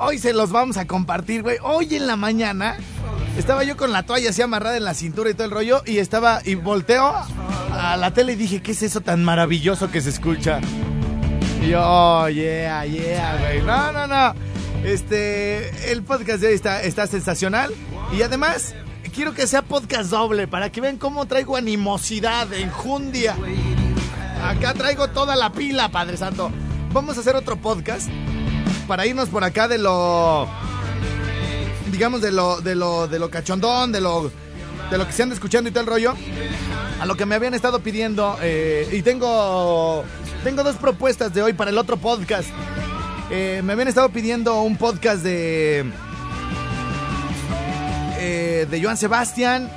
[0.00, 1.58] Hoy se los vamos a compartir, güey.
[1.62, 2.76] Hoy en la mañana
[3.36, 5.82] estaba yo con la toalla así amarrada en la cintura y todo el rollo.
[5.86, 7.12] Y estaba, y volteo
[7.72, 10.60] a la tele y dije, ¿qué es eso tan maravilloso que se escucha?
[11.62, 13.62] Y yo, oh, yeah, yeah, güey.
[13.62, 14.34] No, no, no.
[14.84, 17.72] Este, el podcast de hoy está, está sensacional.
[18.16, 18.74] Y además,
[19.14, 23.36] quiero que sea podcast doble para que vean cómo traigo animosidad, enjundia.
[24.42, 26.50] Acá traigo toda la pila, Padre Santo.
[26.92, 28.08] Vamos a hacer otro podcast
[28.90, 30.48] para irnos por acá de lo
[31.92, 34.32] digamos de lo de lo de lo cachondón, de lo
[34.90, 36.16] de lo que se anda escuchando y todo el rollo,
[37.00, 40.02] a lo que me habían estado pidiendo eh, y tengo
[40.42, 42.48] tengo dos propuestas de hoy para el otro podcast.
[43.30, 45.84] Eh, me habían estado pidiendo un podcast de
[48.18, 49.70] eh, de Joan Sebastián.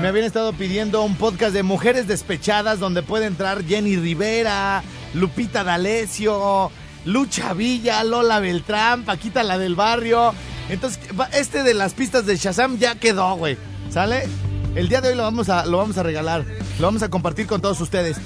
[0.00, 5.62] Me habían estado pidiendo un podcast de mujeres despechadas donde puede entrar Jenny Rivera, Lupita
[5.62, 6.72] D'Alessio,
[7.04, 10.34] Lucha Villa, Lola Beltrán, Paquita la del barrio.
[10.68, 11.00] Entonces,
[11.32, 13.56] este de las pistas de Shazam ya quedó, güey.
[13.90, 14.28] ¿Sale?
[14.74, 16.44] El día de hoy lo vamos a, lo vamos a regalar.
[16.78, 18.18] Lo vamos a compartir con todos ustedes.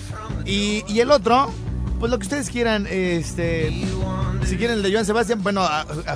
[0.45, 1.51] Y, el otro,
[1.99, 3.71] pues lo que ustedes quieran, este.
[4.47, 5.67] si quieren el de Joan Sebastián, bueno,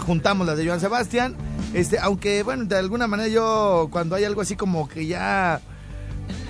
[0.06, 1.36] juntamos las de Joan Sebastián.
[1.72, 5.60] Este, aunque, bueno, de alguna manera yo, cuando hay algo así como que ya,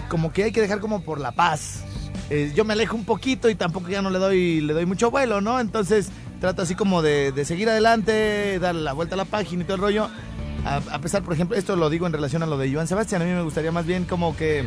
[0.08, 1.84] como que hay que dejar como por la paz.
[2.30, 5.10] Eh, yo me alejo un poquito y tampoco ya no le doy, le doy mucho
[5.10, 5.60] vuelo, ¿no?
[5.60, 6.10] Entonces
[6.40, 9.76] trato así como de, de seguir adelante, darle la vuelta a la página y todo
[9.76, 10.08] el rollo.
[10.64, 13.24] A, pesar, por ejemplo, esto lo digo en relación a lo de Joan Sebastián, a
[13.24, 14.66] mí me gustaría más bien como que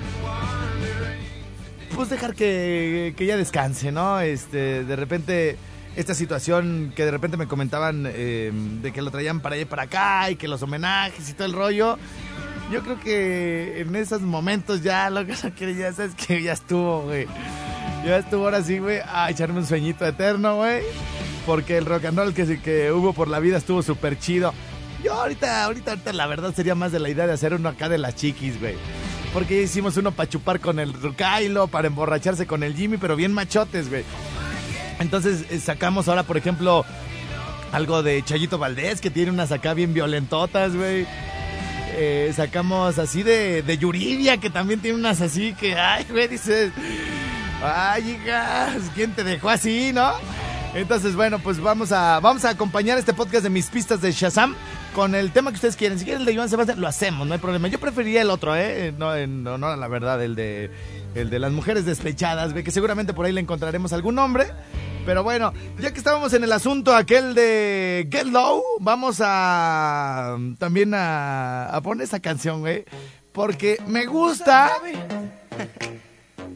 [1.95, 4.19] pues dejar que, que ella descanse, ¿no?
[4.19, 5.57] Este, de repente,
[5.95, 9.65] esta situación que de repente me comentaban eh, de que lo traían para allá y
[9.65, 11.97] para acá y que los homenajes y todo el rollo.
[12.71, 16.53] Yo creo que en esos momentos ya lo que no quiere ya sabes que ya
[16.53, 17.27] estuvo, güey.
[18.05, 20.81] Ya estuvo ahora sí, güey, a echarme un sueñito eterno, güey.
[21.45, 24.53] Porque el rock and roll que, que hubo por la vida estuvo súper chido.
[25.03, 27.89] Yo ahorita, ahorita, ahorita, la verdad sería más de la idea de hacer uno acá
[27.89, 28.75] de las chiquis, güey.
[29.33, 33.17] Porque ya hicimos uno para chupar con el Rucailo, para emborracharse con el Jimmy, pero
[33.17, 34.05] bien machotes, güey.
[34.99, 36.85] Entonces eh, sacamos ahora, por ejemplo,
[37.71, 41.05] algo de Chayito Valdés, que tiene unas acá bien violentotas, güey.
[41.93, 46.71] Eh, sacamos así de, de Yuridia, que también tiene unas así que, ay, güey, dices,
[47.63, 50.11] ay, hijas, ¿quién te dejó así, no?
[50.73, 54.55] Entonces, bueno, pues vamos a, vamos a acompañar este podcast de mis pistas de Shazam
[54.95, 55.99] con el tema que ustedes quieren.
[55.99, 57.67] Si quieren el de Joan Sebastián, lo hacemos, no hay problema.
[57.67, 58.93] Yo preferiría el otro, ¿eh?
[58.97, 60.71] No, en honor a la verdad, el de,
[61.13, 64.47] el de las mujeres despechadas, que seguramente por ahí le encontraremos algún nombre.
[65.05, 70.93] Pero bueno, ya que estábamos en el asunto aquel de Get Low, vamos a también
[70.93, 72.85] a, a poner esa canción, güey.
[73.31, 74.71] Porque me gusta.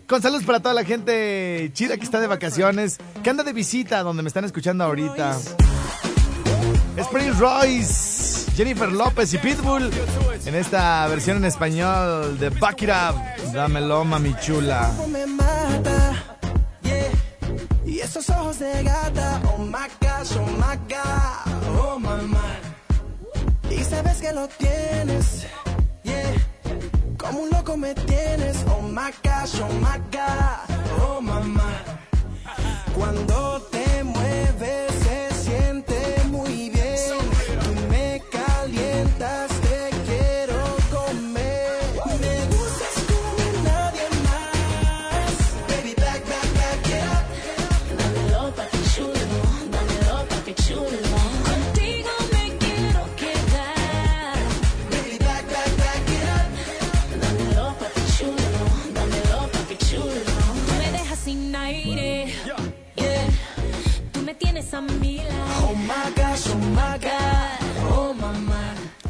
[0.07, 4.03] Con saludos para toda la gente chida que está de vacaciones, que anda de visita
[4.03, 5.37] donde me están escuchando ahorita.
[6.95, 9.89] Es Prince Royce, Jennifer López y Pitbull
[10.45, 13.51] en esta versión en español de Back It Up.
[13.53, 14.91] Dámelo, mami chula.
[17.95, 23.73] Y esos ojos de gata, oh my gosh, oh my god, oh my.
[23.73, 25.47] Y sabes que lo tienes,
[26.03, 26.33] yeah.
[27.17, 30.67] Como un loco me tienes, oh my gosh, oh my god,
[31.07, 31.73] oh my.
[32.97, 34.03] Cuando te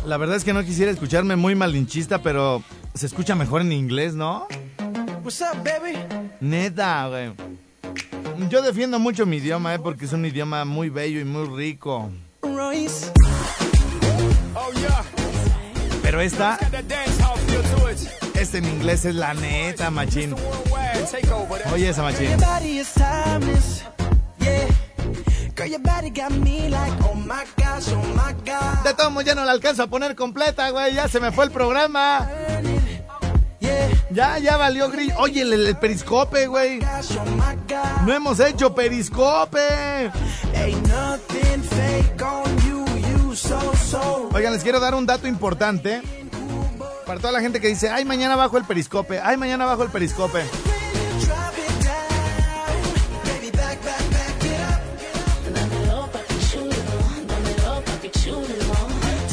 [0.05, 4.13] La verdad es que no quisiera escucharme muy malinchista, pero se escucha mejor en inglés,
[4.13, 4.47] ¿no?
[5.23, 5.97] What's up, baby?
[6.39, 7.33] Neta, güey.
[8.49, 9.79] Yo defiendo mucho mi idioma, ¿eh?
[9.79, 12.11] Porque es un idioma muy bello y muy rico.
[12.43, 13.11] Royce.
[14.53, 15.03] Oh yeah,
[16.03, 16.57] Pero esta,
[18.35, 20.35] este en inglés es la neta, machín.
[21.73, 22.29] Oye esa machín.
[22.33, 22.47] Oh
[27.07, 28.83] oh.
[28.83, 30.93] De todos modos ya no la alcanzo a poner completa, güey.
[30.93, 32.29] Ya se me fue el programa.
[34.11, 35.11] Ya, ya valió gris.
[35.17, 36.79] Oye, el, el periscope, güey.
[36.81, 38.05] Oh.
[38.05, 39.59] No hemos hecho periscope.
[44.33, 46.01] Oigan, les quiero dar un dato importante.
[47.05, 49.19] Para toda la gente que dice, ay, mañana bajo el periscope.
[49.19, 50.43] Ay, mañana bajo el periscope.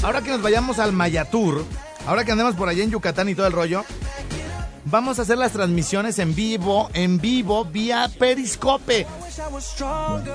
[0.03, 1.65] Ahora que nos vayamos al Mayatur,
[2.07, 3.85] ahora que andemos por allá en Yucatán y todo el rollo,
[4.85, 9.07] vamos a hacer las transmisiones en vivo, en vivo, vía Periscope.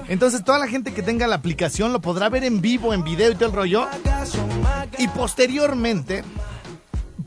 [0.07, 3.29] Entonces toda la gente que tenga la aplicación lo podrá ver en vivo, en video
[3.29, 3.87] y todo el rollo.
[4.97, 6.23] Y posteriormente,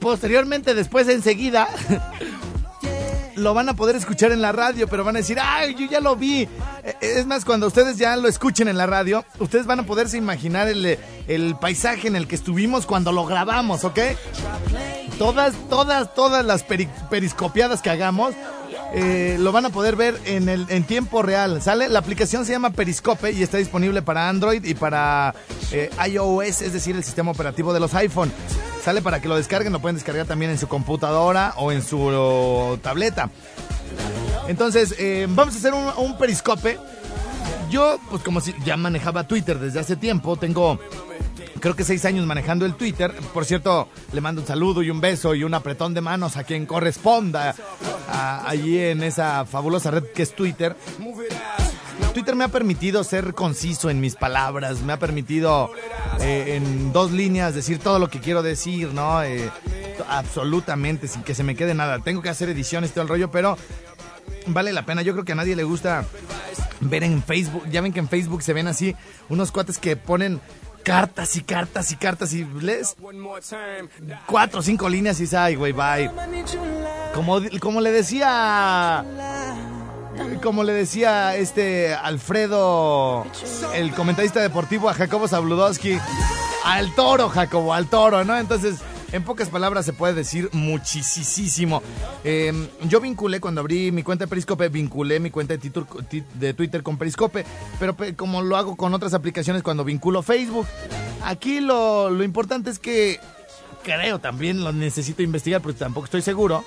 [0.01, 1.69] posteriormente, después enseguida,
[3.37, 6.01] lo van a poder escuchar en la radio, pero van a decir, ay, yo ya
[6.01, 6.43] lo vi.
[6.83, 10.17] Eh, Es más, cuando ustedes ya lo escuchen en la radio, ustedes van a poderse
[10.19, 13.99] imaginar el, el paisaje en el que estuvimos cuando lo grabamos, ¿ok?
[15.19, 18.35] Todas, todas, todas las peri- periscopiadas que hagamos.
[18.93, 21.89] Eh, lo van a poder ver en, el, en tiempo real, ¿sale?
[21.89, 25.35] La aplicación se llama Periscope y está disponible para Android y para
[25.73, 28.33] eh, iOS, es decir, el sistema operativo de los iPhone.
[28.85, 32.79] Sale para que lo descarguen, lo pueden descargar también en su computadora o en su
[32.83, 33.31] tableta.
[34.49, 36.79] Entonces, eh, vamos a hacer un, un periscope.
[37.71, 40.81] Yo, pues como si ya manejaba Twitter desde hace tiempo, tengo
[41.61, 43.13] creo que seis años manejando el Twitter.
[43.33, 46.45] Por cierto, le mando un saludo y un beso y un apretón de manos a
[46.45, 47.55] quien corresponda
[48.45, 50.77] allí en esa fabulosa red que es Twitter.
[52.13, 55.71] Twitter me ha permitido ser conciso en mis palabras, me ha permitido
[56.21, 59.23] eh, en dos líneas decir todo lo que quiero decir, ¿no?
[59.23, 59.49] Eh,
[60.09, 62.01] absolutamente, sin que se me quede nada.
[62.01, 63.57] Tengo que hacer ediciones, todo el rollo, pero
[64.47, 65.03] vale la pena.
[65.03, 66.05] Yo creo que a nadie le gusta
[66.81, 67.65] ver en Facebook.
[67.71, 68.97] Ya ven que en Facebook se ven así
[69.29, 70.41] unos cuates que ponen
[70.83, 72.97] cartas y cartas y cartas y lees
[74.27, 76.11] cuatro o cinco líneas y dices, ay, güey, bye.
[77.15, 79.05] Como, como le decía
[80.43, 83.27] como le decía este Alfredo,
[83.75, 85.99] el comentarista deportivo a Jacobo Zabludowski,
[86.65, 88.37] al toro, Jacobo, al toro, ¿no?
[88.37, 88.81] Entonces,
[89.13, 91.83] en pocas palabras se puede decir muchísimo.
[92.25, 92.53] Eh,
[92.85, 97.45] yo vinculé, cuando abrí mi cuenta de Periscope, vinculé mi cuenta de, Twitter con Periscope,
[97.79, 100.67] pero pe- como lo hago con otras aplicaciones cuando vinculo Facebook,
[101.25, 103.19] aquí lo, lo importante es que
[103.83, 106.65] creo también lo necesito investigar, porque tampoco estoy seguro,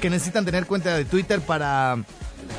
[0.00, 1.98] que necesitan tener cuenta de Twitter para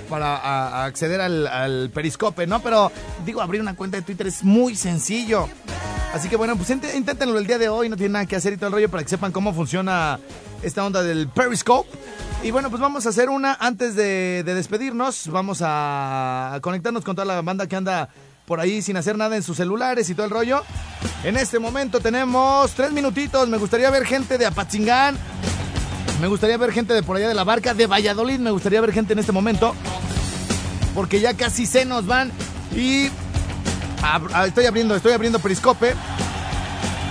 [0.09, 2.61] para acceder al, periscope, ¿no?
[2.61, 2.91] Pero
[3.25, 5.47] digo, abrir una cuenta de Twitter es muy sencillo.
[6.13, 8.53] Así que bueno, pues int- inténtenlo el día de hoy, no tienen nada que hacer
[8.53, 10.19] y todo el rollo para que sepan cómo funciona
[10.63, 11.89] esta onda del periscope.
[12.43, 15.27] Y bueno, pues vamos a hacer una antes de, de despedirnos.
[15.29, 18.09] Vamos a conectarnos con toda la banda que anda
[18.45, 20.63] por ahí sin hacer nada en sus celulares y todo el rollo.
[21.23, 23.49] En este momento tenemos tres minutitos.
[23.49, 25.17] Me gustaría ver gente de Apatzingán,
[26.19, 28.91] me gustaría ver gente de por allá de la barca, de Valladolid, me gustaría ver
[28.91, 29.75] gente en este momento.
[30.95, 32.31] Porque ya casi se nos van.
[32.75, 33.09] Y
[34.01, 35.93] ah, estoy abriendo, estoy abriendo Periscope.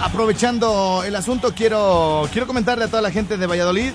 [0.02, 3.92] Aprovechando el asunto, quiero, quiero comentarle a toda la gente de Valladolid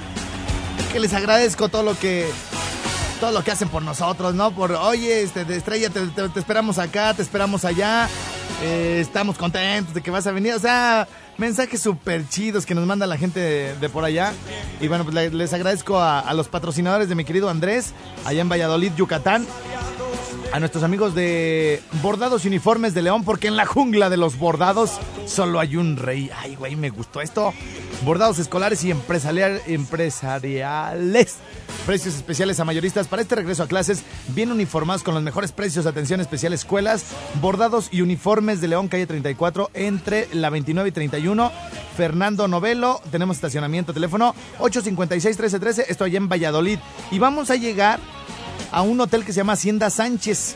[0.92, 2.28] que les agradezco todo lo que
[3.22, 4.52] todo lo que hacen por nosotros, ¿no?
[4.52, 8.10] Por, oye, este, de Estrella, te esperamos acá, te esperamos allá,
[8.64, 11.08] eh, estamos contentos de que vas a venir, o sea,
[11.42, 13.40] mensajes súper chidos que nos manda la gente
[13.76, 14.32] de, por allá.
[14.80, 17.92] Y bueno, pues le- les agradezco a, a los patrocinadores de mi querido Andrés,
[18.26, 19.46] allá en Valladolid, Yucatán.
[20.54, 24.38] A nuestros amigos de Bordados y Uniformes de León, porque en la jungla de los
[24.38, 26.30] bordados solo hay un rey.
[26.38, 27.54] Ay, güey, me gustó esto.
[28.04, 31.38] Bordados escolares y empresarial- empresariales.
[31.86, 34.04] Precios especiales a mayoristas para este regreso a clases,
[34.36, 35.86] bien uniformados con los mejores precios.
[35.86, 37.06] Atención especial escuelas,
[37.40, 41.50] bordados y uniformes de León, calle 34, entre la 29 y 31.
[41.96, 46.78] Fernando Novelo, tenemos estacionamiento, teléfono 856-1313, esto allá en Valladolid.
[47.10, 48.00] Y vamos a llegar
[48.72, 50.56] a un hotel que se llama Hacienda Sánchez.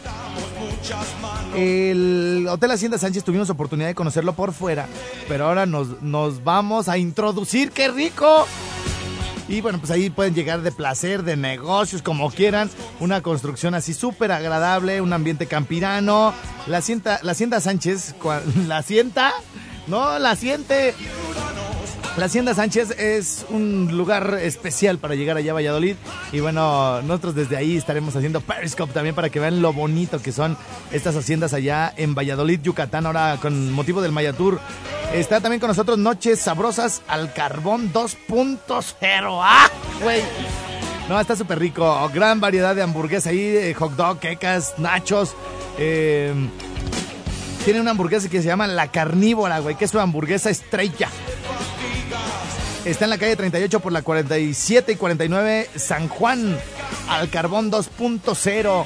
[1.56, 4.88] El Hotel Hacienda Sánchez tuvimos oportunidad de conocerlo por fuera,
[5.28, 8.46] pero ahora nos, nos vamos a introducir, ¡qué rico!
[9.48, 12.70] Y bueno, pues ahí pueden llegar de placer, de negocios, como quieran.
[13.00, 16.34] Una construcción así súper agradable, un ambiente campirano.
[16.66, 18.16] La Hacienda, la Hacienda Sánchez,
[18.68, 19.34] ¿la Hacienda?
[19.88, 20.96] No, la siente.
[22.18, 25.98] La Hacienda Sánchez es un lugar especial para llegar allá a Valladolid.
[26.32, 30.32] Y bueno, nosotros desde ahí estaremos haciendo Periscope también para que vean lo bonito que
[30.32, 30.58] son
[30.94, 34.62] estas haciendas allá en Valladolid, Yucatán, ahora con motivo del Maya Tour.
[35.14, 39.40] Está también con nosotros Noches Sabrosas al Carbón 2.0.
[39.44, 39.70] ¡Ah,
[40.02, 40.22] güey!
[41.10, 42.10] No, está súper rico.
[42.14, 45.36] Gran variedad de hamburguesas ahí, eh, hot dog, quecas, nachos.
[45.78, 46.34] Eh,
[47.66, 51.10] tiene una hamburguesa que se llama La Carnívora, güey, que es su hamburguesa estrella.
[52.86, 56.56] Está en la calle 38 por la 47 y 49 San Juan,
[57.10, 58.86] al carbón 2.0.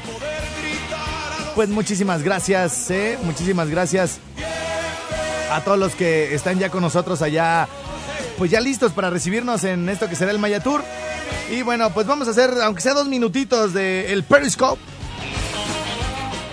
[1.54, 3.18] Pues muchísimas gracias, ¿eh?
[3.24, 4.20] Muchísimas gracias
[5.52, 7.68] a todos los que están ya con nosotros allá,
[8.38, 10.82] pues ya listos para recibirnos en esto que será el Maya Tour.
[11.52, 14.82] Y bueno, pues vamos a hacer, aunque sea dos minutitos de el Periscope.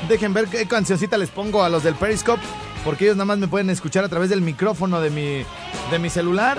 [0.08, 2.42] Dejen ver qué cancioncita les pongo a los del Periscope,
[2.84, 5.44] porque ellos nada más me pueden escuchar a través del micrófono de mi,
[5.92, 6.58] de mi celular.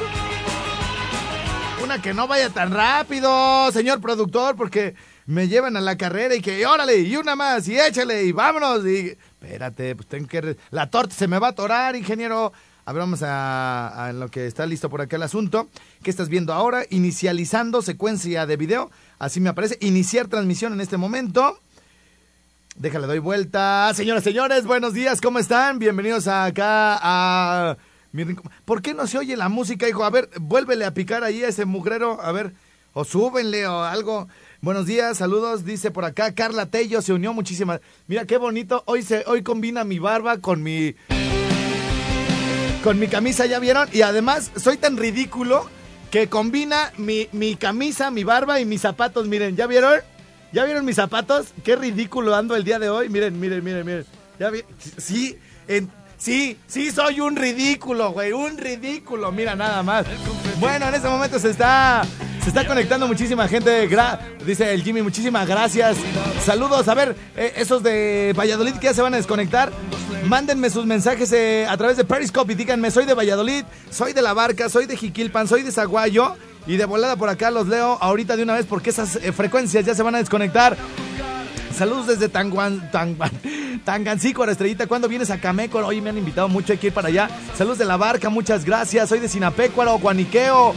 [2.04, 4.94] Que no vaya tan rápido, señor productor, porque
[5.26, 8.86] me llevan a la carrera y que órale, y una más, y échale, y vámonos.
[8.86, 10.58] Y espérate, pues tengo que.
[10.70, 12.52] La torta se me va a atorar, ingeniero.
[12.86, 15.70] A ver, vamos a, a lo que está listo por acá el asunto.
[16.04, 16.84] ¿Qué estás viendo ahora?
[16.90, 18.92] Inicializando secuencia de video.
[19.18, 19.78] Así me aparece.
[19.82, 21.58] Iniciar transmisión en este momento.
[22.76, 23.92] Déjale, doy vuelta.
[23.96, 25.80] Señoras, señores, buenos días, ¿cómo están?
[25.80, 27.78] Bienvenidos acá a
[28.66, 30.04] ¿Por qué no se oye la música, hijo?
[30.04, 32.54] A ver, vuélvele a picar ahí a ese mugrero, a ver,
[32.94, 34.28] o súbenle o algo.
[34.62, 37.80] Buenos días, saludos, dice por acá Carla Tello, se unió muchísimas.
[38.08, 40.96] Mira qué bonito, hoy se hoy combina mi barba con mi
[42.84, 43.90] con mi camisa, ¿ya vieron?
[43.92, 45.70] Y además soy tan ridículo
[46.10, 50.00] que combina mi, mi camisa, mi barba y mis zapatos, miren, ¿ya vieron?
[50.54, 51.48] ¿Ya vieron mis zapatos?
[51.66, 53.10] Qué ridículo ando el día de hoy.
[53.10, 54.06] Miren, miren, miren, miren.
[54.40, 54.50] ¿Ya?
[54.98, 55.38] Sí,
[55.68, 59.32] en- sí, sí soy un ridículo, güey, un ridículo.
[59.32, 60.06] Mira nada más.
[60.60, 62.04] Bueno, en este momento se está
[62.42, 63.90] Se está conectando muchísima gente.
[64.46, 65.98] dice el Jimmy, muchísimas gracias.
[66.46, 66.88] Saludos.
[66.88, 69.72] A ver, eh, esos de Valladolid que ya se van a desconectar.
[70.26, 74.22] Mándenme sus mensajes eh, a través de Periscope y díganme, soy de Valladolid, soy de
[74.22, 76.36] La Barca, soy de Jiquilpan, soy de Zaguayo.
[76.66, 79.86] Y de volada por acá los leo ahorita de una vez porque esas eh, frecuencias
[79.86, 80.76] ya se van a desconectar.
[81.78, 83.30] Saludos desde Tanguan, Tanguan,
[83.86, 84.88] Tangancícuaro, Estrellita.
[84.88, 85.78] ¿Cuándo vienes a Cameco?
[85.78, 87.30] Hoy me han invitado mucho, hay que ir para allá.
[87.56, 89.10] Saludos de La Barca, muchas gracias.
[89.10, 90.74] Soy de Sinapecuaro, Guaniqueo.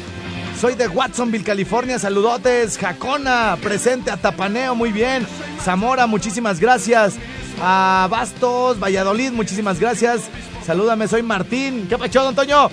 [0.60, 1.98] Soy de Watsonville, California.
[1.98, 2.76] Saludotes.
[2.76, 4.10] Jacona, presente.
[4.10, 5.26] Atapaneo, muy bien.
[5.64, 7.14] Zamora, muchísimas gracias.
[7.62, 10.24] A Bastos, Valladolid, muchísimas gracias.
[10.66, 11.86] Salúdame, soy Martín.
[11.88, 12.68] ¿Qué pacho, don Toño?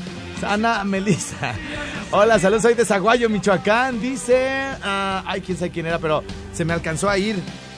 [0.46, 1.54] Ana Melissa.
[2.12, 4.02] Hola, saludos, soy de Zaguayo, Michoacán.
[4.02, 4.50] Dice.
[4.84, 7.38] ah, ay, quién sabe quién era, pero se me alcanzó a ir.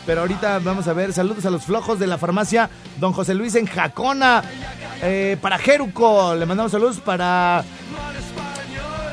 [0.10, 1.14] Pero ahorita vamos a ver.
[1.14, 2.68] Saludos a los flojos de la farmacia
[3.00, 4.44] Don José Luis en Jacona.
[5.04, 7.64] Eh, para Jeruco, le mandamos saludos para.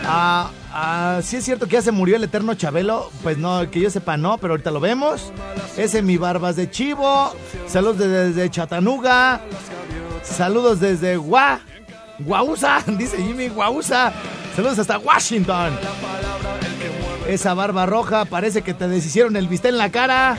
[0.07, 3.11] Ah, sí es cierto que ya se murió el eterno Chabelo.
[3.23, 5.35] Pues no, que yo sepa no, pero ahorita lo vemos.
[5.77, 7.31] Ese mi barbas de chivo.
[7.67, 9.43] Saludos desde, desde Chatanuga.
[10.23, 11.61] Saludos desde Gua.
[12.21, 14.15] Guausa, dice Jimmy Guausa.
[14.55, 15.79] Saludos hasta Washington.
[17.29, 20.39] Esa barba roja, parece que te deshicieron el bistec en la cara.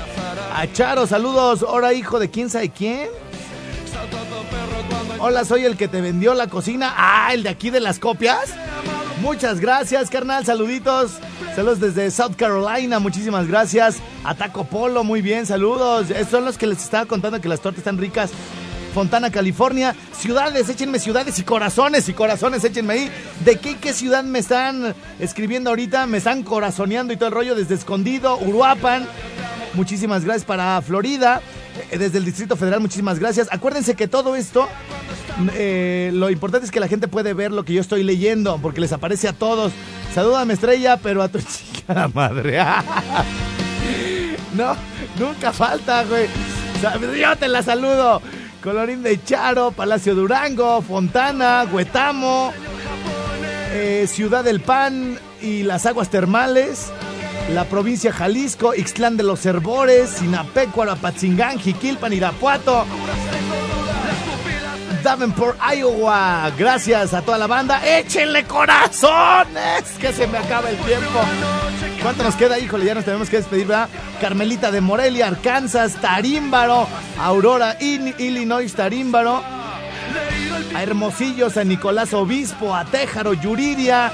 [0.53, 1.63] A Charo, saludos.
[1.63, 3.09] Ahora hijo de quién sabe quién.
[5.19, 6.93] Hola, soy el que te vendió la cocina.
[6.95, 8.53] Ah, el de aquí de las copias.
[9.21, 10.45] Muchas gracias, carnal.
[10.45, 11.13] Saluditos.
[11.55, 12.99] Saludos desde South Carolina.
[12.99, 13.97] Muchísimas gracias.
[14.23, 15.45] A Taco Polo, muy bien.
[15.45, 16.09] Saludos.
[16.09, 18.31] Estos son los que les estaba contando que las tortas están ricas.
[18.97, 19.95] Fontana, California.
[20.11, 23.11] Ciudades, échenme ciudades y corazones y corazones, échenme ahí.
[23.45, 26.07] ¿De qué, qué ciudad me están escribiendo ahorita?
[26.07, 29.07] Me están corazoneando y todo el rollo desde Escondido, Uruapan.
[29.75, 31.43] Muchísimas gracias para Florida.
[31.91, 33.47] Eh, Desde el Distrito Federal, muchísimas gracias.
[33.51, 34.67] Acuérdense que todo esto,
[35.53, 38.81] eh, lo importante es que la gente puede ver lo que yo estoy leyendo, porque
[38.81, 39.73] les aparece a todos.
[40.15, 41.37] Salúdame, estrella, pero a tu
[41.75, 42.57] chica madre.
[44.55, 44.75] no,
[45.19, 46.25] nunca falta, güey.
[47.21, 48.23] Yo te la saludo.
[48.67, 52.51] Colorín de Charo, Palacio Durango, Fontana, Huetamo,
[53.71, 56.91] eh, Ciudad del Pan y las aguas termales,
[57.53, 62.83] la provincia Jalisco, Ixtlán de los Herbores, Sinapecuaro, Apatzingán, Jiquilpan, Irapuato,
[65.03, 66.51] Davenport, Iowa.
[66.57, 67.81] Gracias a toda la banda.
[67.85, 69.83] ¡Échenle corazones!
[69.99, 71.19] Que se me acaba el tiempo.
[72.01, 72.59] ¿Cuánto nos queda?
[72.59, 73.67] Híjole, ya nos tenemos que despedir.
[74.21, 76.87] Carmelita de Morelia, Arkansas, Tarímbaro,
[77.19, 79.41] Aurora, In- Illinois, Tarímbaro,
[80.75, 84.11] a Hermosillo, San Nicolás Obispo, a Téjaro, Yuriria,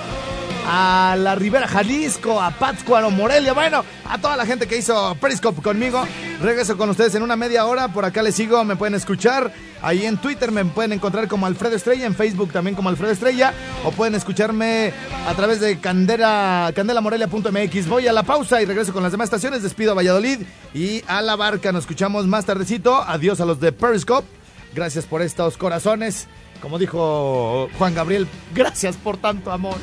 [0.65, 5.61] a la Ribera Jalisco, a Pátzcuaro, Morelia, bueno, a toda la gente que hizo Periscope
[5.61, 6.05] conmigo.
[6.41, 9.53] Regreso con ustedes en una media hora, por acá les sigo, me pueden escuchar.
[9.81, 13.53] Ahí en Twitter me pueden encontrar como Alfredo Estrella, en Facebook también como Alfredo Estrella,
[13.83, 14.93] o pueden escucharme
[15.27, 17.87] a través de Candela, candelamorelia.mx.
[17.87, 19.63] Voy a la pausa y regreso con las demás estaciones.
[19.63, 20.39] Despido a Valladolid
[20.73, 21.71] y a la barca.
[21.71, 23.01] Nos escuchamos más tardecito.
[23.01, 24.27] Adiós a los de Periscope.
[24.73, 26.27] Gracias por estos corazones.
[26.63, 29.75] Como dijo Juan Gabriel, gracias por tanto amor.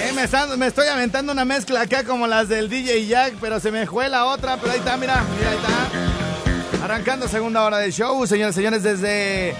[0.00, 0.10] Eh,
[0.56, 4.08] me, estoy aventando una mezcla acá como las del DJ Jack, pero se me fue
[4.08, 6.82] la otra, pero ahí está, mira, mira, ahí está.
[6.82, 9.54] Arrancando segunda hora del show, señores señores, desde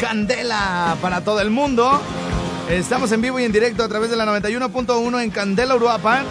[0.00, 2.00] Candela para todo el mundo.
[2.70, 6.24] Estamos en vivo y en directo a través de la 91.1 en Candela, Uruapan.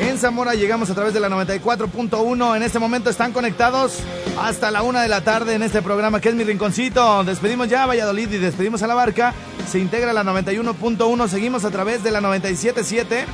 [0.00, 2.56] En Zamora llegamos a través de la 94.1.
[2.56, 4.00] En este momento están conectados
[4.40, 7.22] hasta la una de la tarde en este programa que es mi rinconcito.
[7.22, 9.34] Despedimos ya a Valladolid y despedimos a la barca.
[9.68, 11.28] Se integra la 91.1.
[11.28, 13.24] Seguimos a través de la 97.7,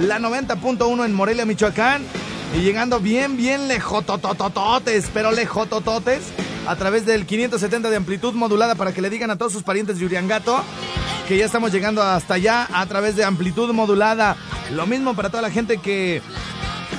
[0.00, 2.02] la 90.1 en Morelia, Michoacán.
[2.56, 6.22] Y llegando bien, bien lejototototes, pero lejotototes,
[6.66, 9.98] a través del 570 de amplitud modulada para que le digan a todos sus parientes
[9.98, 10.62] de Uriangato
[11.26, 14.36] que ya estamos llegando hasta allá a través de amplitud modulada.
[14.72, 16.20] Lo mismo para toda la gente que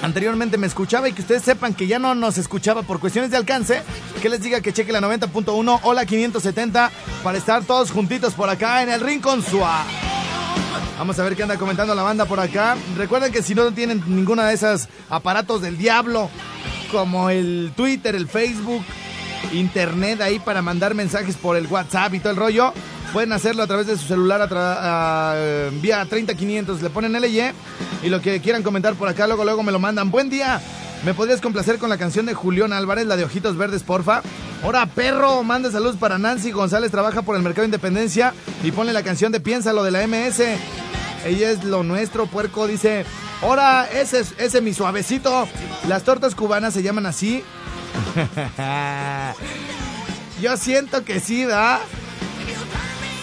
[0.02, 3.38] anteriormente me escuchaba y que ustedes sepan que ya no nos escuchaba por cuestiones de
[3.38, 3.82] alcance,
[4.22, 6.92] que les diga que cheque la 90.1 o la 570
[7.24, 9.86] para estar todos juntitos por acá en el Rincón Suá.
[10.98, 12.76] Vamos a ver qué anda comentando la banda por acá.
[12.96, 16.30] Recuerden que si no tienen ninguna de esas aparatos del diablo,
[16.92, 18.84] como el Twitter, el Facebook,
[19.54, 22.74] internet ahí para mandar mensajes por el WhatsApp y todo el rollo,
[23.18, 26.84] pueden hacerlo a través de su celular a tra- a- vía 30500.
[26.84, 27.52] Le ponen LY
[28.04, 30.12] y lo que quieran comentar por acá, luego, luego me lo mandan.
[30.12, 30.62] Buen día.
[31.04, 34.22] ¿Me podrías complacer con la canción de Julián Álvarez, la de Ojitos Verdes, porfa?
[34.64, 38.94] Ahora, perro, manda saludos para Nancy González, trabaja por el Mercado de Independencia y ponle
[38.94, 40.42] la canción de Piénsalo de la MS.
[41.26, 43.04] Ella es lo nuestro, puerco, dice.
[43.42, 45.48] Ahora, ese es ese mi suavecito.
[45.88, 47.44] Las tortas cubanas se llaman así.
[50.40, 51.80] Yo siento que sí, ¿verdad?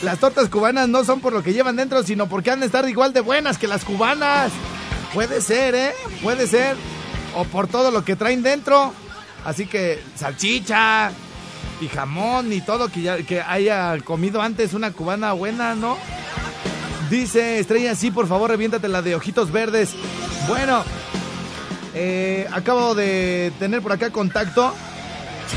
[0.05, 2.87] Las tortas cubanas no son por lo que llevan dentro, sino porque han de estar
[2.87, 4.53] igual de buenas que las cubanas.
[5.15, 5.93] Puede ser, ¿eh?
[6.23, 6.77] Puede ser.
[7.35, 8.93] O por todo lo que traen dentro.
[9.47, 11.11] Así que salchicha
[11.81, 15.97] y jamón y todo que, ya, que haya comido antes una cubana buena, ¿no?
[17.09, 19.95] Dice Estrella, sí, por favor, reviéntate la de ojitos verdes.
[20.49, 20.85] Bueno,
[21.95, 24.75] eh, acabo de tener por acá contacto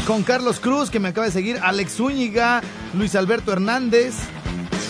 [0.05, 2.61] con Carlos Cruz, que me acaba de seguir, Alex Zúñiga,
[2.93, 4.15] Luis Alberto Hernández,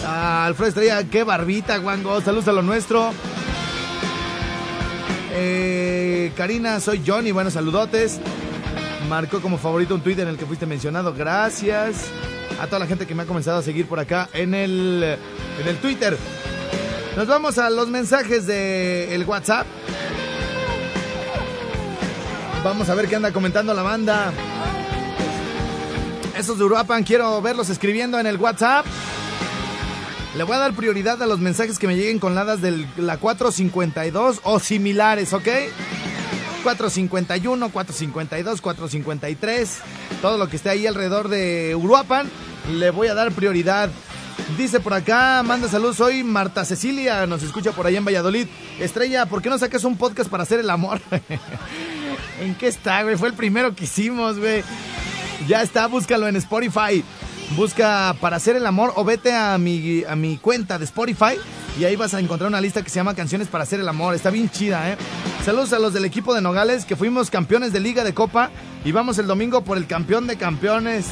[0.08, 3.12] a Alfredo Estrella, qué barbita, guango, saludos a lo nuestro.
[5.34, 8.20] Eh, Karina, soy Johnny, buenos saludotes.
[9.10, 12.06] Marcó como favorito un tweet en el que fuiste mencionado, gracias.
[12.62, 15.18] A toda la gente que me ha comenzado a seguir por acá en el,
[15.62, 16.18] en el Twitter.
[17.18, 19.68] Nos vamos a los mensajes del el WhatsApp.
[22.64, 24.32] Vamos a ver qué anda comentando la banda.
[26.38, 28.86] Esos de Uruapan, quiero verlos escribiendo en el WhatsApp.
[30.38, 33.18] Le voy a dar prioridad a los mensajes que me lleguen con ladas de la
[33.18, 35.48] 452 o similares, ¿ok?
[36.62, 39.78] 451, 452, 453.
[40.22, 42.30] Todo lo que esté ahí alrededor de Uruapan,
[42.72, 43.90] le voy a dar prioridad.
[44.60, 48.46] Dice por acá, manda saludos, soy Marta Cecilia, nos escucha por ahí en Valladolid.
[48.80, 51.02] Estrella, ¿por qué no sacas un podcast para hacer el amor?
[52.42, 53.18] ¿En qué está, güey?
[53.18, 54.64] Fue el primero que hicimos, güey.
[55.48, 57.04] Ya está, búscalo en Spotify.
[57.56, 61.38] Busca para hacer el amor o vete a mi, a mi cuenta de Spotify
[61.80, 64.16] y ahí vas a encontrar una lista que se llama Canciones para hacer el amor.
[64.16, 64.98] Está bien chida, ¿eh?
[65.46, 68.52] Saludos a los del equipo de Nogales que fuimos campeones de Liga de Copa
[68.84, 71.08] y vamos el domingo por el campeón de campeones.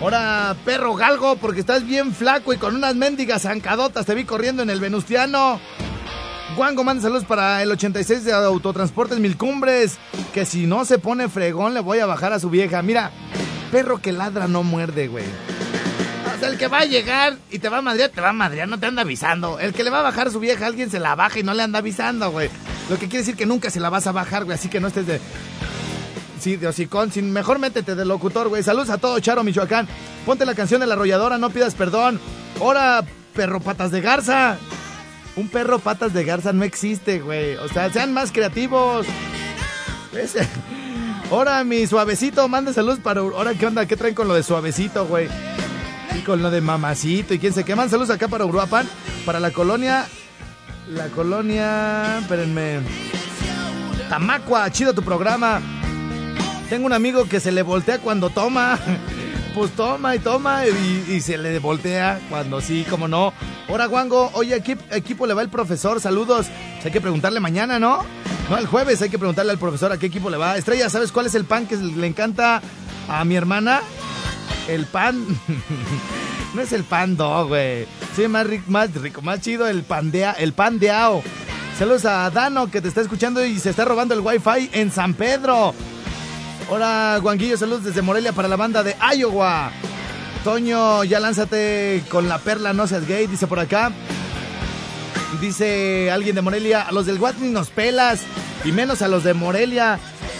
[0.00, 4.62] Ahora, perro galgo, porque estás bien flaco y con unas mendigas zancadotas te vi corriendo
[4.62, 5.60] en el Venustiano.
[6.56, 9.98] Guango manda saludos para el 86 de Autotransportes Mil Cumbres.
[10.32, 12.80] Que si no se pone fregón, le voy a bajar a su vieja.
[12.80, 13.10] Mira,
[13.70, 15.24] perro que ladra no muerde, güey.
[16.34, 18.32] O sea, el que va a llegar y te va a madrear, te va a
[18.32, 19.58] madrear, no te anda avisando.
[19.58, 21.62] El que le va a bajar su vieja, alguien se la baja y no le
[21.62, 22.48] anda avisando, güey.
[22.88, 24.56] Lo que quiere decir que nunca se la vas a bajar, güey.
[24.56, 25.20] Así que no estés de.
[26.40, 28.62] Sí, de hocicón, sin mejor métete de locutor, güey.
[28.62, 29.86] Saludos a todo, Charo, Michoacán.
[30.24, 32.18] Ponte la canción de la arrolladora, no pidas perdón.
[32.58, 33.04] Ahora,
[33.34, 34.56] perro patas de garza.
[35.36, 37.56] Un perro patas de garza no existe, güey.
[37.56, 39.06] O sea, sean más creativos.
[40.16, 40.48] Ese.
[41.30, 43.20] Ahora, mi suavecito, mande saludos para.
[43.20, 43.86] Ahora, ¿qué onda?
[43.86, 45.28] ¿Qué traen con lo de suavecito, güey?
[46.18, 47.88] Y con lo de mamacito y quién se queman.
[47.88, 48.88] Saludos acá para Uruapan,
[49.24, 50.06] para la colonia.
[50.88, 52.18] La colonia.
[52.18, 52.80] Espérenme.
[54.08, 55.60] Tamacua, chido tu programa.
[56.68, 58.78] Tengo un amigo que se le voltea cuando toma.
[59.54, 63.32] Pues toma y toma y, se le voltea cuando sí, como no.
[63.68, 66.00] Ahora, Guango, oye, ¿a equipo le va el profesor?
[66.00, 66.46] Saludos.
[66.74, 68.04] Pues hay que preguntarle mañana, ¿no?
[68.48, 70.56] No, el jueves hay que preguntarle al profesor a qué equipo le va.
[70.56, 72.62] Estrella, ¿sabes cuál es el pan que le encanta
[73.08, 73.80] a mi hermana?
[74.68, 75.24] El pan.
[76.54, 77.86] no es el pan do, güey.
[78.14, 81.22] Sí, más rico, más rico, más chido el pan de, el pan de ao.
[81.78, 85.14] Saludos a Dano que te está escuchando y se está robando el wifi en San
[85.14, 85.74] Pedro.
[86.72, 89.72] Hola, Guanguillo, saludos desde Morelia para la banda de Iowa.
[90.44, 93.90] Toño, ya lánzate con la perla, no seas gay, dice por acá.
[95.40, 98.20] Dice alguien de Morelia, a los del Watney nos pelas,
[98.64, 99.98] y menos a los de Morelia.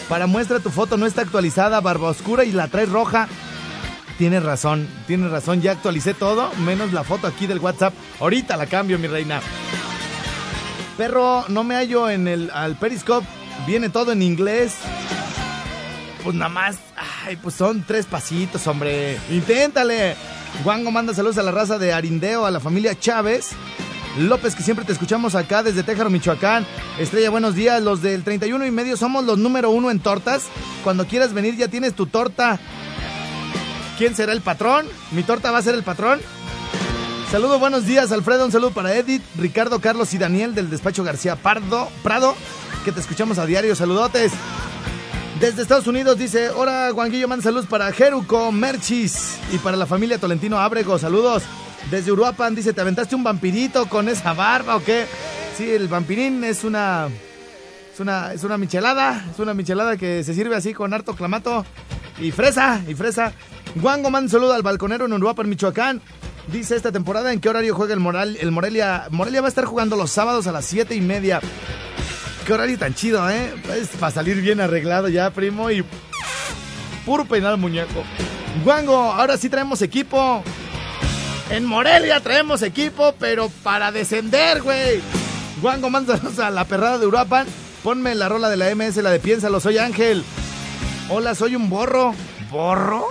[0.08, 3.26] Para muestra tu foto no está actualizada, barba oscura y la traes roja.
[4.16, 7.92] Tienes razón, tienes razón, ya actualicé todo, menos la foto aquí del WhatsApp.
[8.20, 9.40] Ahorita la cambio, mi reina.
[10.96, 13.26] Perro, no me hallo en el al Periscope,
[13.66, 14.76] viene todo en inglés.
[16.22, 16.76] Pues nada más,
[17.24, 19.18] ay, pues son tres pasitos, hombre.
[19.30, 20.16] Inténtale.
[20.64, 23.50] Guango manda saludos a la raza de Arindeo, a la familia Chávez.
[24.18, 26.66] López, que siempre te escuchamos acá desde Téjaro, Michoacán.
[26.98, 27.82] Estrella, buenos días.
[27.82, 30.44] Los del 31 y medio somos los número uno en tortas.
[30.82, 32.58] Cuando quieras venir ya tienes tu torta.
[33.96, 34.86] ¿Quién será el patrón?
[35.12, 36.20] ¿Mi torta va a ser el patrón?
[37.30, 38.44] Saludos, buenos días, Alfredo.
[38.44, 42.34] Un saludo para Edith, Ricardo, Carlos y Daniel del despacho García Pardo, Prado,
[42.84, 43.76] que te escuchamos a diario.
[43.76, 44.32] Saludotes.
[45.40, 50.18] Desde Estados Unidos dice, hola Guanguillo, manda saludos para Jeruco, Merchis y para la familia
[50.18, 51.44] Tolentino Ábrego, saludos.
[51.90, 55.06] Desde Uruapan dice, ¿te aventaste un vampirito con esa barba o qué?
[55.56, 57.08] Sí, el vampirín es una,
[57.90, 61.64] es una, es una michelada, es una michelada que se sirve así con harto clamato
[62.18, 63.32] y fresa, y fresa.
[63.76, 66.02] Guango manda saludo al balconero en Uruapan, Michoacán.
[66.52, 69.06] Dice esta temporada en qué horario juega el, Moral, el Morelia.
[69.10, 71.40] Morelia va a estar jugando los sábados a las siete y media.
[72.46, 73.54] Qué horario tan chido, ¿eh?
[73.76, 75.84] Es para salir bien arreglado ya, primo, y
[77.04, 78.02] puro peinar muñeco.
[78.64, 80.42] Guango, ahora sí traemos equipo.
[81.50, 85.00] En Morelia traemos equipo, pero para descender, güey.
[85.60, 87.46] Guango, mándanos a la perrada de Uruapan.
[87.82, 90.24] Ponme la rola de la MS, la de Piénsalo, soy Ángel.
[91.08, 92.14] Hola, soy un borro.
[92.50, 93.08] ¿Borro?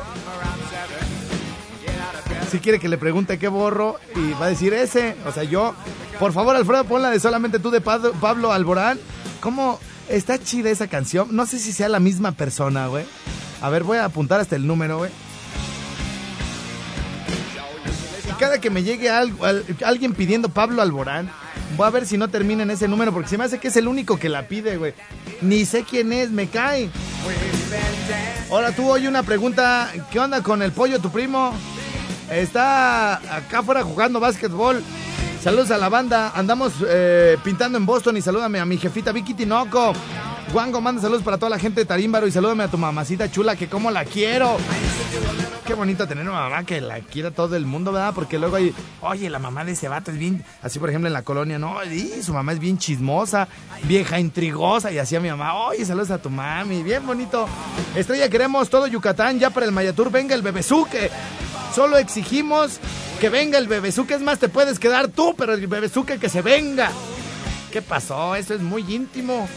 [2.49, 5.15] si quiere que le pregunte qué borro y va a decir ese.
[5.25, 5.75] O sea, yo,
[6.19, 8.99] por favor, Alfredo, ponla de solamente tú de Pablo Alborán.
[9.40, 9.80] ¿Cómo
[10.10, 11.30] está chida esa canción?
[11.32, 13.06] No sé si sea la misma persona, güey.
[13.62, 15.12] A ver, voy a apuntar hasta el número, güey.
[18.30, 21.30] Y cada que me llegue alguien pidiendo Pablo Alborán,
[21.78, 23.78] voy a ver si no termina en ese número, porque se me hace que es
[23.78, 24.94] el único que la pide, güey.
[25.42, 26.90] Ni sé quién es, me cae.
[28.52, 31.54] Ahora tú oye una pregunta, ¿qué onda con el pollo, tu primo?
[32.30, 34.84] Está acá afuera jugando básquetbol.
[35.42, 36.34] Saludos a la banda.
[36.36, 39.94] Andamos eh, pintando en Boston y salúdame a mi jefita Vicky Tinoco.
[40.54, 43.56] Wango, manda saludos para toda la gente de Tarímbaro y salúdame a tu mamacita chula,
[43.56, 44.58] que como la quiero.
[45.66, 48.12] Qué bonito tener una mamá que la quiera todo el mundo, ¿verdad?
[48.14, 51.14] Porque luego hay, oye, la mamá de ese vato es bien, así por ejemplo en
[51.14, 51.76] la colonia, no,
[52.24, 53.48] su mamá es bien chismosa,
[53.84, 57.48] vieja intrigosa, y así a mi mamá, oye, saludos a tu mami, bien bonito.
[57.96, 61.12] Estrella, queremos todo Yucatán ya para el Mayatur, venga el bebezuque.
[61.76, 62.80] Solo exigimos
[63.20, 66.41] que venga el bebezuque, es más, te puedes quedar tú, pero el bebezuque que se
[66.41, 66.89] venga.
[67.72, 68.36] ¿Qué pasó?
[68.36, 69.47] Eso es muy íntimo.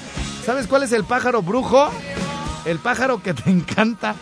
[0.45, 1.91] ¿Sabes cuál es el pájaro brujo?
[2.65, 4.15] El pájaro que te encanta.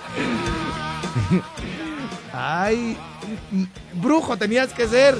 [2.32, 2.96] Ay,
[3.94, 5.16] brujo tenías que ser.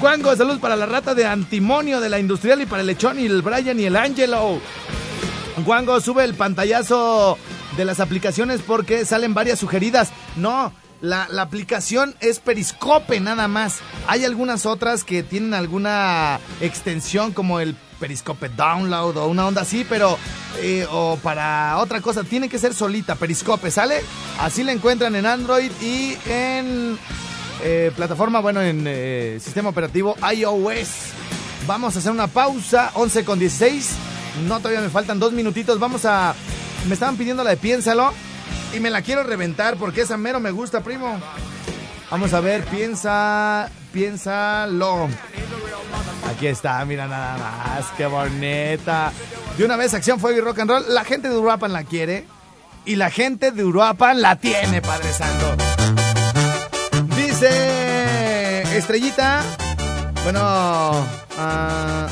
[0.00, 3.26] Guango, saludos para la rata de antimonio de la industrial y para el lechón y
[3.26, 4.60] el Brian y el Angelo.
[5.64, 7.38] Guango, sube el pantallazo
[7.76, 10.10] de las aplicaciones porque salen varias sugeridas.
[10.36, 13.78] No, la, aplicación es Periscope nada más.
[14.06, 19.86] Hay algunas otras que tienen alguna extensión como el Periscope Download o una onda así,
[19.88, 20.18] pero
[20.60, 24.02] eh, o para otra cosa tiene que ser solita, Periscope, ¿sale?
[24.40, 26.98] Así la encuentran en Android y en
[27.62, 30.88] eh, plataforma, bueno, en eh, sistema operativo iOS.
[31.66, 33.90] Vamos a hacer una pausa, 11 con 16.
[34.46, 35.78] No, todavía me faltan dos minutitos.
[35.78, 36.34] Vamos a...
[36.86, 38.12] Me estaban pidiendo la de piénsalo
[38.76, 41.18] y me la quiero reventar porque esa mero me gusta, primo.
[42.10, 45.08] Vamos a ver, piensa, piénsalo.
[46.30, 49.12] Aquí está, mira nada más, qué bonita.
[49.56, 50.84] De una vez, acción, fuego y rock and roll.
[50.88, 52.26] La gente de Uruapan la quiere
[52.84, 55.56] y la gente de Uruapan la tiene, Padre Santo.
[57.16, 59.42] Dice Estrellita.
[60.22, 62.08] Bueno, ah,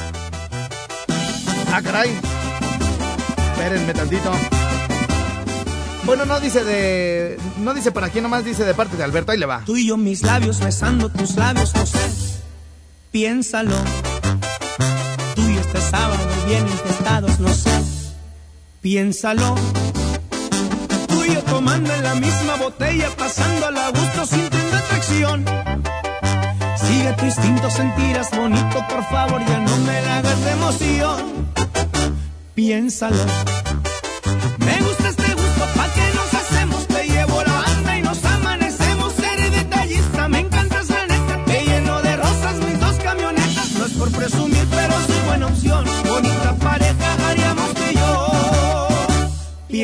[1.73, 2.19] ah, caray.
[3.53, 4.33] Espérenme tantito.
[6.05, 7.39] Bueno, no dice de.
[7.59, 9.33] No dice para quién nomás, dice de parte de Alberto.
[9.33, 9.63] Ahí le va.
[9.65, 11.99] Tú yo mis labios besando tus labios, no sé.
[13.11, 13.77] Piénsalo.
[15.35, 17.71] Tú y este sábado bien infestados, no sé.
[18.83, 19.55] Piénsalo.
[21.09, 25.45] Tú yo tomando en la misma botella, pasando a gusto, sintiendo atracción.
[26.77, 31.49] Sigue tu instinto, sentirás bonito, por favor, ya no me hagas de emoción.
[32.55, 33.25] Piénsalo.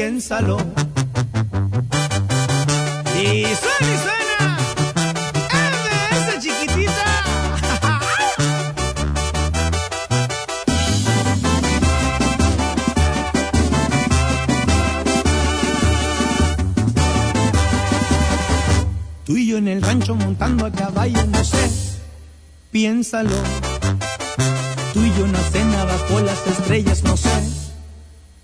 [0.01, 0.57] Piénsalo.
[3.22, 4.57] Y suena y suena,
[6.11, 7.09] MS chiquitita.
[19.26, 21.70] Tú y yo en el rancho montando a caballo, no sé,
[22.70, 23.36] piénsalo.
[24.94, 27.28] Tú y yo en la cena bajo las estrellas, no sé,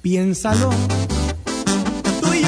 [0.03, 0.71] piénsalo.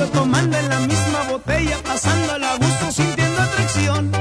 [0.07, 4.13] Tomando en la misma botella, pasando a gusto, sintiendo atracción.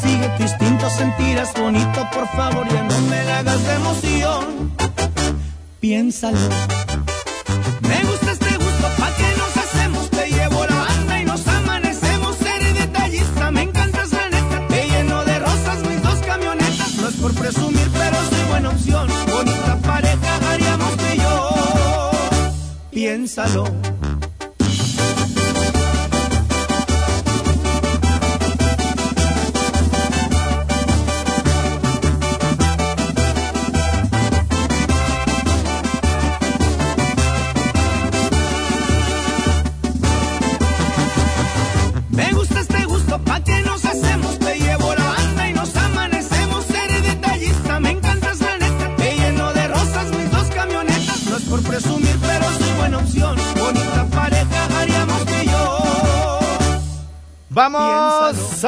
[0.00, 4.76] Sigue tu instinto, sentirás bonito, por favor, ya no me la hagas de emoción.
[5.80, 6.38] Piénsalo.
[7.80, 12.36] Me gusta este gusto, pa' que nos hacemos, te llevo la banda y nos amanecemos,
[12.36, 17.14] seré detallista, me encantas la neta, te lleno de rosas mis dos camionetas, no es
[17.16, 22.10] por presumir, pero soy buena opción, bonita pareja haríamos y yo,
[22.90, 23.64] piénsalo.